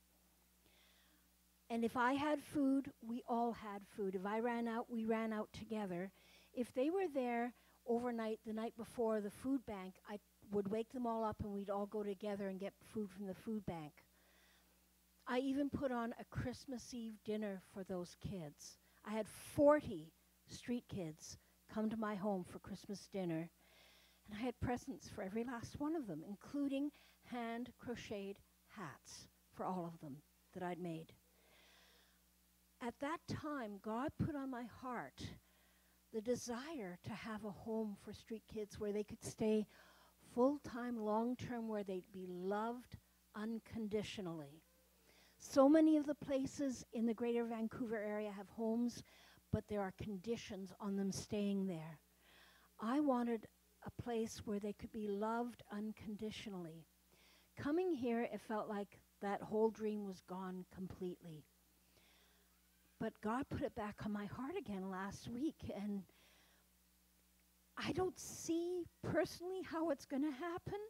And 1.68 1.84
if 1.84 1.94
I 1.94 2.14
had 2.14 2.42
food, 2.42 2.90
we 3.06 3.22
all 3.28 3.52
had 3.52 3.82
food. 3.94 4.14
If 4.14 4.24
I 4.24 4.38
ran 4.38 4.66
out, 4.66 4.86
we 4.90 5.04
ran 5.04 5.30
out 5.30 5.50
together. 5.52 6.10
If 6.54 6.72
they 6.72 6.88
were 6.88 7.06
there 7.12 7.52
overnight, 7.86 8.40
the 8.46 8.54
night 8.54 8.72
before 8.78 9.20
the 9.20 9.30
food 9.30 9.60
bank, 9.66 9.96
I 10.08 10.20
would 10.52 10.68
wake 10.68 10.92
them 10.94 11.06
all 11.06 11.22
up 11.22 11.36
and 11.42 11.52
we'd 11.52 11.68
all 11.68 11.86
go 11.86 12.02
together 12.02 12.48
and 12.48 12.58
get 12.58 12.72
food 12.94 13.10
from 13.10 13.26
the 13.26 13.34
food 13.34 13.66
bank. 13.66 13.92
I 15.26 15.40
even 15.40 15.68
put 15.68 15.92
on 15.92 16.14
a 16.18 16.24
Christmas 16.24 16.94
Eve 16.94 17.18
dinner 17.26 17.60
for 17.74 17.84
those 17.84 18.16
kids. 18.22 18.78
I 19.04 19.10
had 19.10 19.26
40 19.28 20.12
street 20.48 20.84
kids 20.88 21.36
come 21.68 21.90
to 21.90 21.96
my 21.98 22.14
home 22.14 22.44
for 22.44 22.58
Christmas 22.60 23.08
dinner, 23.12 23.50
and 24.26 24.38
I 24.38 24.44
had 24.44 24.58
presents 24.60 25.08
for 25.08 25.22
every 25.22 25.44
last 25.44 25.78
one 25.78 25.94
of 25.94 26.06
them, 26.06 26.22
including 26.26 26.90
hand 27.24 27.70
crocheted 27.78 28.38
hats 28.68 29.28
for 29.54 29.64
all 29.64 29.86
of 29.86 30.00
them 30.00 30.16
that 30.54 30.62
I'd 30.62 30.80
made. 30.80 31.12
At 32.82 32.98
that 33.00 33.18
time, 33.28 33.78
God 33.82 34.10
put 34.24 34.36
on 34.36 34.50
my 34.50 34.64
heart 34.82 35.22
the 36.12 36.20
desire 36.20 36.98
to 37.04 37.12
have 37.12 37.44
a 37.44 37.50
home 37.50 37.96
for 38.04 38.12
street 38.12 38.42
kids 38.52 38.78
where 38.78 38.92
they 38.92 39.04
could 39.04 39.24
stay 39.24 39.66
full 40.34 40.58
time, 40.58 40.98
long 40.98 41.36
term, 41.36 41.68
where 41.68 41.84
they'd 41.84 42.12
be 42.12 42.26
loved 42.28 42.96
unconditionally. 43.34 44.62
So 45.38 45.68
many 45.68 45.96
of 45.96 46.06
the 46.06 46.14
places 46.14 46.84
in 46.92 47.06
the 47.06 47.14
greater 47.14 47.44
Vancouver 47.44 47.96
area 47.96 48.30
have 48.30 48.48
homes, 48.48 49.02
but 49.52 49.64
there 49.68 49.80
are 49.80 49.92
conditions 50.02 50.72
on 50.80 50.96
them 50.96 51.12
staying 51.12 51.66
there. 51.66 51.98
I 52.80 53.00
wanted 53.00 53.46
a 53.86 54.02
place 54.02 54.42
where 54.44 54.58
they 54.58 54.72
could 54.72 54.92
be 54.92 55.08
loved 55.08 55.62
unconditionally. 55.72 56.84
Coming 57.56 57.92
here, 57.92 58.22
it 58.22 58.40
felt 58.46 58.68
like 58.68 58.98
that 59.22 59.40
whole 59.40 59.70
dream 59.70 60.04
was 60.04 60.20
gone 60.28 60.64
completely. 60.74 61.44
But 62.98 63.12
God 63.22 63.44
put 63.48 63.62
it 63.62 63.74
back 63.74 63.96
on 64.04 64.12
my 64.12 64.26
heart 64.26 64.56
again 64.58 64.90
last 64.90 65.28
week, 65.28 65.56
and 65.74 66.02
I 67.76 67.92
don't 67.92 68.18
see 68.18 68.84
personally 69.02 69.62
how 69.62 69.90
it's 69.90 70.06
going 70.06 70.22
to 70.22 70.30
happen, 70.30 70.80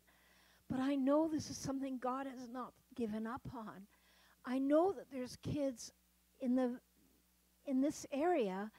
but 0.71 0.81
I 0.81 0.95
know 0.95 1.29
this 1.29 1.51
is 1.51 1.57
something 1.57 1.99
God 1.99 2.27
has 2.27 2.49
not 2.49 2.73
given 2.95 3.27
up 3.27 3.43
on. 3.55 3.87
I 4.45 4.59
know 4.59 4.93
that 4.93 5.11
there's 5.13 5.37
kids 5.43 5.93
in 6.41 6.55
the 6.55 6.79
in 7.67 7.81
this 7.81 8.07
area 8.13 8.71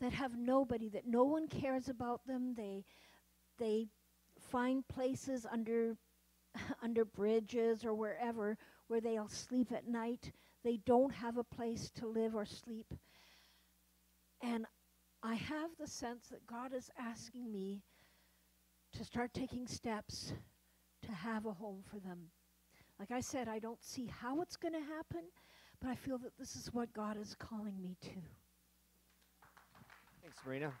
that 0.00 0.12
have 0.12 0.36
nobody 0.36 0.90
that 0.90 1.06
no 1.06 1.24
one 1.24 1.48
cares 1.48 1.88
about 1.88 2.26
them. 2.26 2.54
They 2.54 2.84
they 3.58 3.88
find 4.50 4.86
places 4.88 5.46
under 5.50 5.96
under 6.82 7.04
bridges 7.04 7.84
or 7.84 7.94
wherever 7.94 8.56
where 8.88 9.00
they'll 9.00 9.28
sleep 9.28 9.70
at 9.72 9.86
night. 9.86 10.32
They 10.64 10.78
don't 10.84 11.12
have 11.12 11.36
a 11.36 11.44
place 11.44 11.90
to 11.96 12.06
live 12.06 12.34
or 12.34 12.44
sleep. 12.44 12.92
And 14.42 14.66
I 15.22 15.34
have 15.34 15.70
the 15.78 15.86
sense 15.86 16.28
that 16.28 16.46
God 16.46 16.72
is 16.72 16.90
asking 16.98 17.50
me 17.52 17.82
to 18.92 19.04
start 19.04 19.34
taking 19.34 19.66
steps 19.66 20.32
to 21.02 21.12
have 21.12 21.46
a 21.46 21.52
home 21.52 21.82
for 21.90 21.98
them. 21.98 22.30
Like 22.98 23.10
I 23.10 23.20
said, 23.20 23.48
I 23.48 23.58
don't 23.58 23.82
see 23.82 24.06
how 24.06 24.40
it's 24.40 24.56
going 24.56 24.74
to 24.74 24.80
happen, 24.80 25.22
but 25.80 25.90
I 25.90 25.94
feel 25.94 26.18
that 26.18 26.36
this 26.38 26.56
is 26.56 26.72
what 26.72 26.92
God 26.92 27.16
is 27.16 27.36
calling 27.38 27.80
me 27.80 27.96
to. 28.02 28.10
Thanks, 30.22 30.38
Marina. 30.44 30.72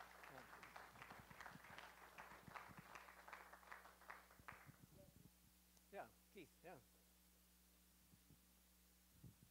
Yeah, 5.92 6.00
Keith, 6.34 6.48
yeah. 6.64 6.72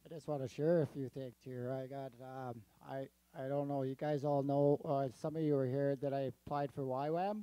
I 0.08 0.14
just 0.14 0.26
want 0.26 0.40
to 0.40 0.48
share 0.48 0.80
a 0.80 0.86
few 0.86 1.10
things 1.10 1.34
here. 1.44 1.70
I 1.70 1.86
got, 1.86 2.12
um, 2.22 2.62
I, 2.88 3.08
I 3.38 3.46
don't 3.46 3.68
know, 3.68 3.82
you 3.82 3.94
guys 3.94 4.24
all 4.24 4.42
know, 4.42 4.80
uh, 4.84 5.08
some 5.20 5.36
of 5.36 5.42
you 5.42 5.54
were 5.54 5.66
here 5.66 5.96
that 6.00 6.14
I 6.14 6.30
applied 6.46 6.72
for 6.72 6.82
YWAM. 6.82 7.42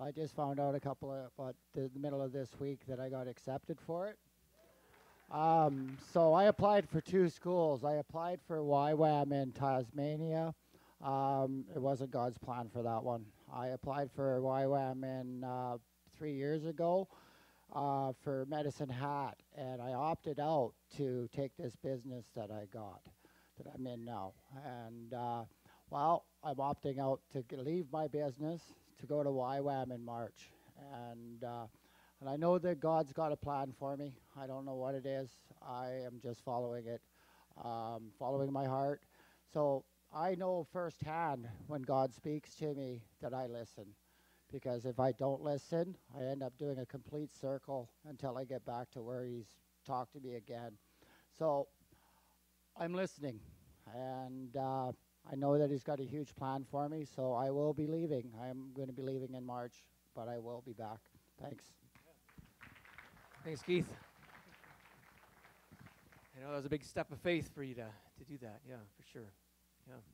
I 0.00 0.10
just 0.10 0.34
found 0.34 0.58
out 0.58 0.74
a 0.74 0.80
couple 0.80 1.12
of, 1.12 1.30
about 1.38 1.54
the 1.72 1.88
middle 1.96 2.20
of 2.20 2.32
this 2.32 2.48
week 2.58 2.80
that 2.88 2.98
I 2.98 3.08
got 3.08 3.28
accepted 3.28 3.78
for 3.86 4.08
it. 4.08 4.18
Um, 5.30 5.96
so 6.12 6.32
I 6.32 6.44
applied 6.44 6.88
for 6.88 7.00
two 7.00 7.28
schools. 7.28 7.84
I 7.84 7.94
applied 7.94 8.40
for 8.48 8.58
YWAM 8.58 9.30
in 9.30 9.52
Tasmania. 9.52 10.54
Um, 11.04 11.66
it 11.74 11.80
wasn't 11.80 12.10
God's 12.10 12.38
plan 12.38 12.68
for 12.72 12.82
that 12.82 13.04
one. 13.04 13.26
I 13.52 13.68
applied 13.68 14.10
for 14.10 14.40
YWAM 14.40 15.04
in 15.04 15.44
uh, 15.44 15.76
three 16.18 16.32
years 16.32 16.64
ago 16.64 17.06
uh, 17.74 18.12
for 18.22 18.46
Medicine 18.48 18.88
Hat, 18.88 19.36
and 19.56 19.82
I 19.82 19.92
opted 19.92 20.38
out 20.38 20.72
to 20.96 21.28
take 21.34 21.56
this 21.56 21.74
business 21.76 22.24
that 22.36 22.50
I 22.50 22.66
got, 22.72 23.00
that 23.58 23.66
I'm 23.74 23.86
in 23.86 24.04
now. 24.04 24.32
And 24.64 25.12
uh, 25.12 25.44
well, 25.90 26.24
I'm 26.42 26.56
opting 26.56 26.98
out 26.98 27.20
to 27.32 27.44
leave 27.56 27.86
my 27.92 28.06
business 28.06 28.62
to 29.00 29.06
go 29.06 29.22
to 29.22 29.30
YWAM 29.30 29.92
in 29.92 30.04
March, 30.04 30.50
and 31.02 31.42
uh, 31.42 31.66
and 32.20 32.30
I 32.30 32.36
know 32.36 32.58
that 32.58 32.80
God's 32.80 33.12
got 33.12 33.32
a 33.32 33.36
plan 33.36 33.74
for 33.78 33.96
me. 33.96 34.14
I 34.40 34.46
don't 34.46 34.64
know 34.64 34.76
what 34.76 34.94
it 34.94 35.04
is. 35.04 35.28
I 35.60 35.88
am 36.06 36.20
just 36.22 36.44
following 36.44 36.86
it, 36.86 37.02
um, 37.62 38.12
following 38.18 38.52
my 38.52 38.66
heart. 38.66 39.02
So 39.52 39.84
I 40.14 40.36
know 40.36 40.66
firsthand 40.72 41.48
when 41.66 41.82
God 41.82 42.14
speaks 42.14 42.54
to 42.56 42.72
me 42.72 43.02
that 43.20 43.34
I 43.34 43.46
listen 43.46 43.86
because 44.54 44.84
if 44.84 45.00
I 45.00 45.10
don't 45.10 45.42
listen, 45.42 45.96
I 46.16 46.22
end 46.22 46.44
up 46.44 46.56
doing 46.56 46.78
a 46.78 46.86
complete 46.86 47.34
circle 47.34 47.90
until 48.08 48.38
I 48.38 48.44
get 48.44 48.64
back 48.64 48.88
to 48.92 49.02
where 49.02 49.24
he's 49.24 49.48
talked 49.84 50.12
to 50.12 50.20
me 50.20 50.36
again. 50.36 50.70
So 51.36 51.66
I'm 52.78 52.94
listening, 52.94 53.40
and 53.92 54.56
uh, 54.56 54.92
I 55.30 55.34
know 55.34 55.58
that 55.58 55.70
he's 55.70 55.82
got 55.82 55.98
a 55.98 56.04
huge 56.04 56.36
plan 56.36 56.64
for 56.70 56.88
me. 56.88 57.04
So 57.04 57.32
I 57.32 57.50
will 57.50 57.74
be 57.74 57.88
leaving. 57.88 58.30
I'm 58.40 58.70
going 58.74 58.86
to 58.86 58.94
be 58.94 59.02
leaving 59.02 59.34
in 59.34 59.44
March, 59.44 59.74
but 60.14 60.28
I 60.28 60.38
will 60.38 60.62
be 60.64 60.72
back. 60.72 61.00
Thanks. 61.42 61.64
Thanks, 63.44 63.60
Keith. 63.60 63.86
I 66.36 66.42
know 66.44 66.50
that 66.50 66.56
was 66.56 66.66
a 66.66 66.70
big 66.70 66.84
step 66.84 67.10
of 67.10 67.18
faith 67.18 67.50
for 67.52 67.64
you 67.64 67.74
to, 67.74 67.86
to 68.18 68.24
do 68.24 68.38
that. 68.38 68.60
Yeah, 68.68 68.76
for 68.96 69.02
sure. 69.12 69.32
Yeah. 69.88 69.94
Yeah, 69.96 70.13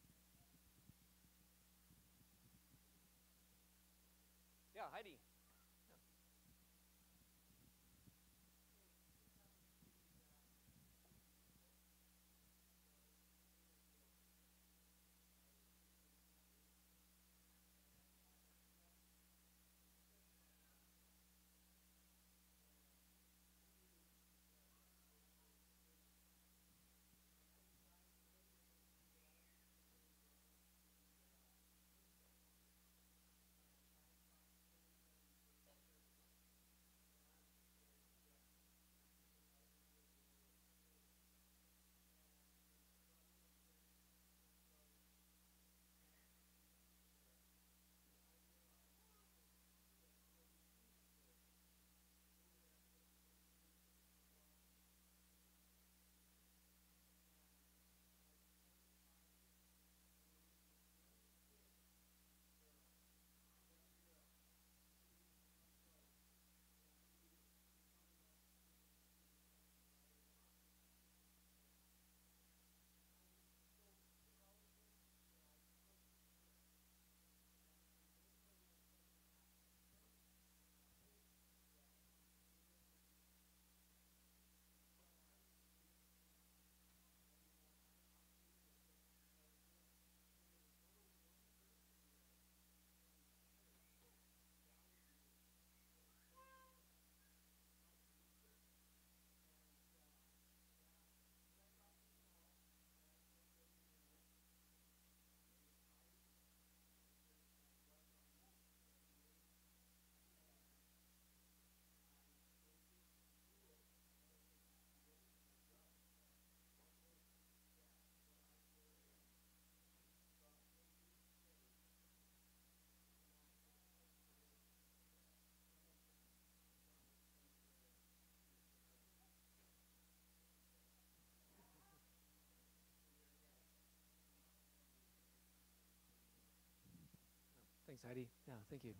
Thanks, 137.91 138.07
Heidi. 138.07 138.31
Yeah, 138.47 138.55
thank 138.71 138.87
you. 138.87 138.95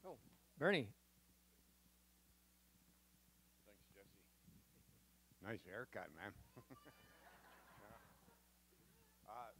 Oh, 0.00 0.16
Bernie. 0.56 0.88
Thanks, 3.68 3.84
Jesse. 3.92 4.16
Nice 5.44 5.60
haircut, 5.68 6.08
man. 6.16 6.32
Uh, 9.26 9.52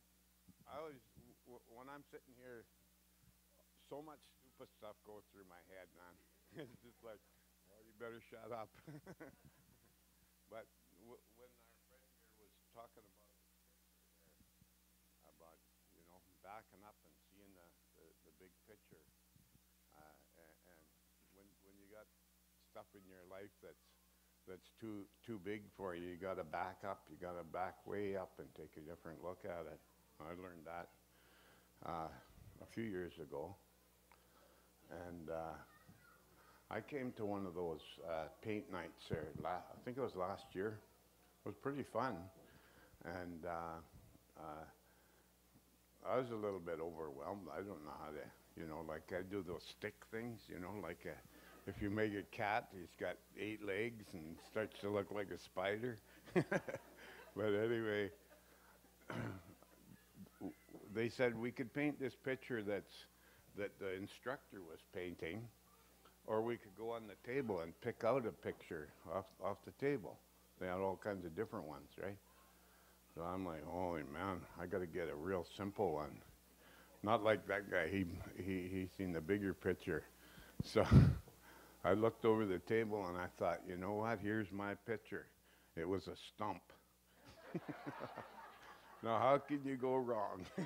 I 0.64 0.78
always, 0.80 1.02
when 1.44 1.90
I'm 1.92 2.00
sitting 2.08 2.32
here, 2.40 2.64
so 3.90 4.00
much 4.00 4.22
stupid 4.40 4.72
stuff 4.78 4.96
goes 5.04 5.26
through 5.28 5.44
my 5.44 5.60
head, 5.68 5.92
man. 5.92 6.14
it's 6.64 6.80
just 6.80 6.96
like, 7.04 7.20
oh, 7.68 7.82
you 7.84 7.92
better 8.00 8.22
shut 8.24 8.48
up. 8.48 8.72
but 10.48 10.64
when 11.04 11.20
our 11.20 11.60
friend 11.90 12.06
here 12.38 12.48
was 12.48 12.56
talking 12.72 13.04
about 13.04 13.20
the 13.28 13.36
picture 13.36 13.60
there, 13.68 13.76
about 15.36 15.60
you 15.92 16.02
know 16.08 16.18
backing 16.40 16.80
up 16.86 16.96
and 17.04 17.12
seeing 17.28 17.52
the 17.52 17.68
the, 18.00 18.06
the 18.24 18.32
big 18.40 18.52
picture, 18.64 19.04
uh, 19.92 20.16
and, 20.40 20.56
and 20.72 20.80
when 21.36 21.46
when 21.60 21.76
you 21.76 21.86
got 21.92 22.08
stuff 22.72 22.85
in 22.96 23.04
your 23.08 23.24
life 23.30 23.52
that's 23.62 23.84
that's 24.48 24.70
too 24.80 25.04
too 25.26 25.40
big 25.44 25.62
for 25.76 25.94
you. 25.94 26.08
You 26.08 26.16
got 26.16 26.36
to 26.38 26.44
back 26.44 26.78
up. 26.88 27.02
You 27.10 27.16
got 27.20 27.36
to 27.38 27.44
back 27.44 27.86
way 27.86 28.16
up 28.16 28.32
and 28.38 28.48
take 28.54 28.72
a 28.76 28.80
different 28.80 29.22
look 29.22 29.44
at 29.44 29.66
it. 29.66 29.80
I 30.20 30.30
learned 30.40 30.64
that 30.64 30.88
uh, 31.86 32.08
a 32.62 32.66
few 32.72 32.84
years 32.84 33.12
ago, 33.20 33.54
and 34.90 35.30
uh, 35.30 35.54
I 36.70 36.80
came 36.80 37.12
to 37.16 37.24
one 37.24 37.46
of 37.46 37.54
those 37.54 37.80
uh, 38.08 38.28
paint 38.42 38.70
nights 38.72 39.08
there. 39.08 39.28
I 39.44 39.60
think 39.84 39.96
it 39.96 40.00
was 40.00 40.16
last 40.16 40.54
year. 40.54 40.78
It 41.44 41.48
was 41.48 41.56
pretty 41.56 41.82
fun, 41.84 42.16
and 43.04 43.44
uh, 43.46 43.78
uh, 44.40 44.64
I 46.08 46.18
was 46.18 46.30
a 46.30 46.36
little 46.36 46.60
bit 46.60 46.80
overwhelmed. 46.80 47.48
I 47.52 47.58
don't 47.58 47.84
know 47.84 47.96
how 48.00 48.10
to, 48.10 48.24
you 48.60 48.66
know, 48.68 48.82
like 48.88 49.12
I 49.12 49.22
do 49.22 49.42
those 49.46 49.64
stick 49.64 49.94
things, 50.10 50.40
you 50.48 50.58
know, 50.58 50.72
like 50.82 51.06
uh 51.06 51.14
if 51.66 51.82
you 51.82 51.90
make 51.90 52.12
a 52.14 52.22
cat, 52.36 52.68
he's 52.72 52.94
got 53.00 53.16
eight 53.38 53.64
legs 53.66 54.06
and 54.12 54.36
starts 54.50 54.78
to 54.80 54.88
look 54.90 55.10
like 55.12 55.30
a 55.30 55.38
spider. 55.38 55.98
but 56.34 57.46
anyway, 57.54 58.10
they 60.94 61.08
said 61.08 61.36
we 61.38 61.50
could 61.50 61.72
paint 61.72 61.98
this 61.98 62.14
picture 62.14 62.62
that's 62.62 63.06
that 63.56 63.78
the 63.78 63.94
instructor 63.94 64.60
was 64.62 64.80
painting, 64.94 65.42
or 66.26 66.42
we 66.42 66.56
could 66.56 66.74
go 66.76 66.90
on 66.92 67.02
the 67.08 67.32
table 67.32 67.60
and 67.60 67.78
pick 67.80 68.04
out 68.04 68.26
a 68.26 68.32
picture 68.32 68.88
off 69.14 69.26
off 69.42 69.58
the 69.64 69.72
table. 69.84 70.18
They 70.60 70.66
had 70.66 70.78
all 70.78 70.96
kinds 71.02 71.24
of 71.26 71.36
different 71.36 71.66
ones, 71.66 71.90
right? 72.02 72.18
So 73.14 73.22
I'm 73.22 73.46
like, 73.46 73.64
holy 73.66 74.02
man, 74.12 74.40
I 74.60 74.66
got 74.66 74.80
to 74.80 74.86
get 74.86 75.08
a 75.10 75.16
real 75.16 75.46
simple 75.56 75.92
one. 75.94 76.20
Not 77.02 77.22
like 77.24 77.46
that 77.48 77.70
guy. 77.70 77.88
He 77.88 78.06
he 78.36 78.68
he 78.68 78.88
seen 78.96 79.12
the 79.12 79.20
bigger 79.20 79.54
picture. 79.54 80.04
So 80.64 80.84
I 81.86 81.92
looked 81.92 82.24
over 82.24 82.44
the 82.44 82.58
table 82.58 83.06
and 83.06 83.16
I 83.16 83.26
thought, 83.38 83.60
you 83.68 83.76
know 83.76 83.92
what? 83.92 84.18
Here's 84.20 84.50
my 84.50 84.74
picture. 84.74 85.26
It 85.76 85.88
was 85.88 86.08
a 86.08 86.16
stump. 86.16 86.62
now 89.04 89.18
how 89.20 89.38
can 89.38 89.60
you 89.64 89.76
go 89.76 89.94
wrong? 89.94 90.44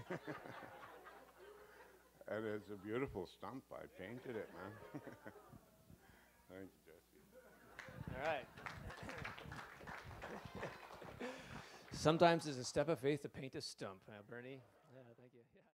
and 2.31 2.47
it's 2.47 2.71
a 2.71 2.87
beautiful 2.87 3.27
stump. 3.27 3.63
I 3.71 3.85
painted 4.03 4.35
it, 4.35 4.49
man. 4.57 4.73
Thanks, 6.49 6.73
Jesse. 6.87 8.17
All 8.17 8.27
right. 8.27 8.47
Sometimes 11.93 12.47
it's 12.47 12.57
a 12.57 12.65
step 12.65 12.89
of 12.89 12.99
faith 12.99 13.21
to 13.23 13.29
paint 13.29 13.55
a 13.57 13.61
stump, 13.61 14.01
huh, 14.09 14.23
Bernie? 14.31 14.63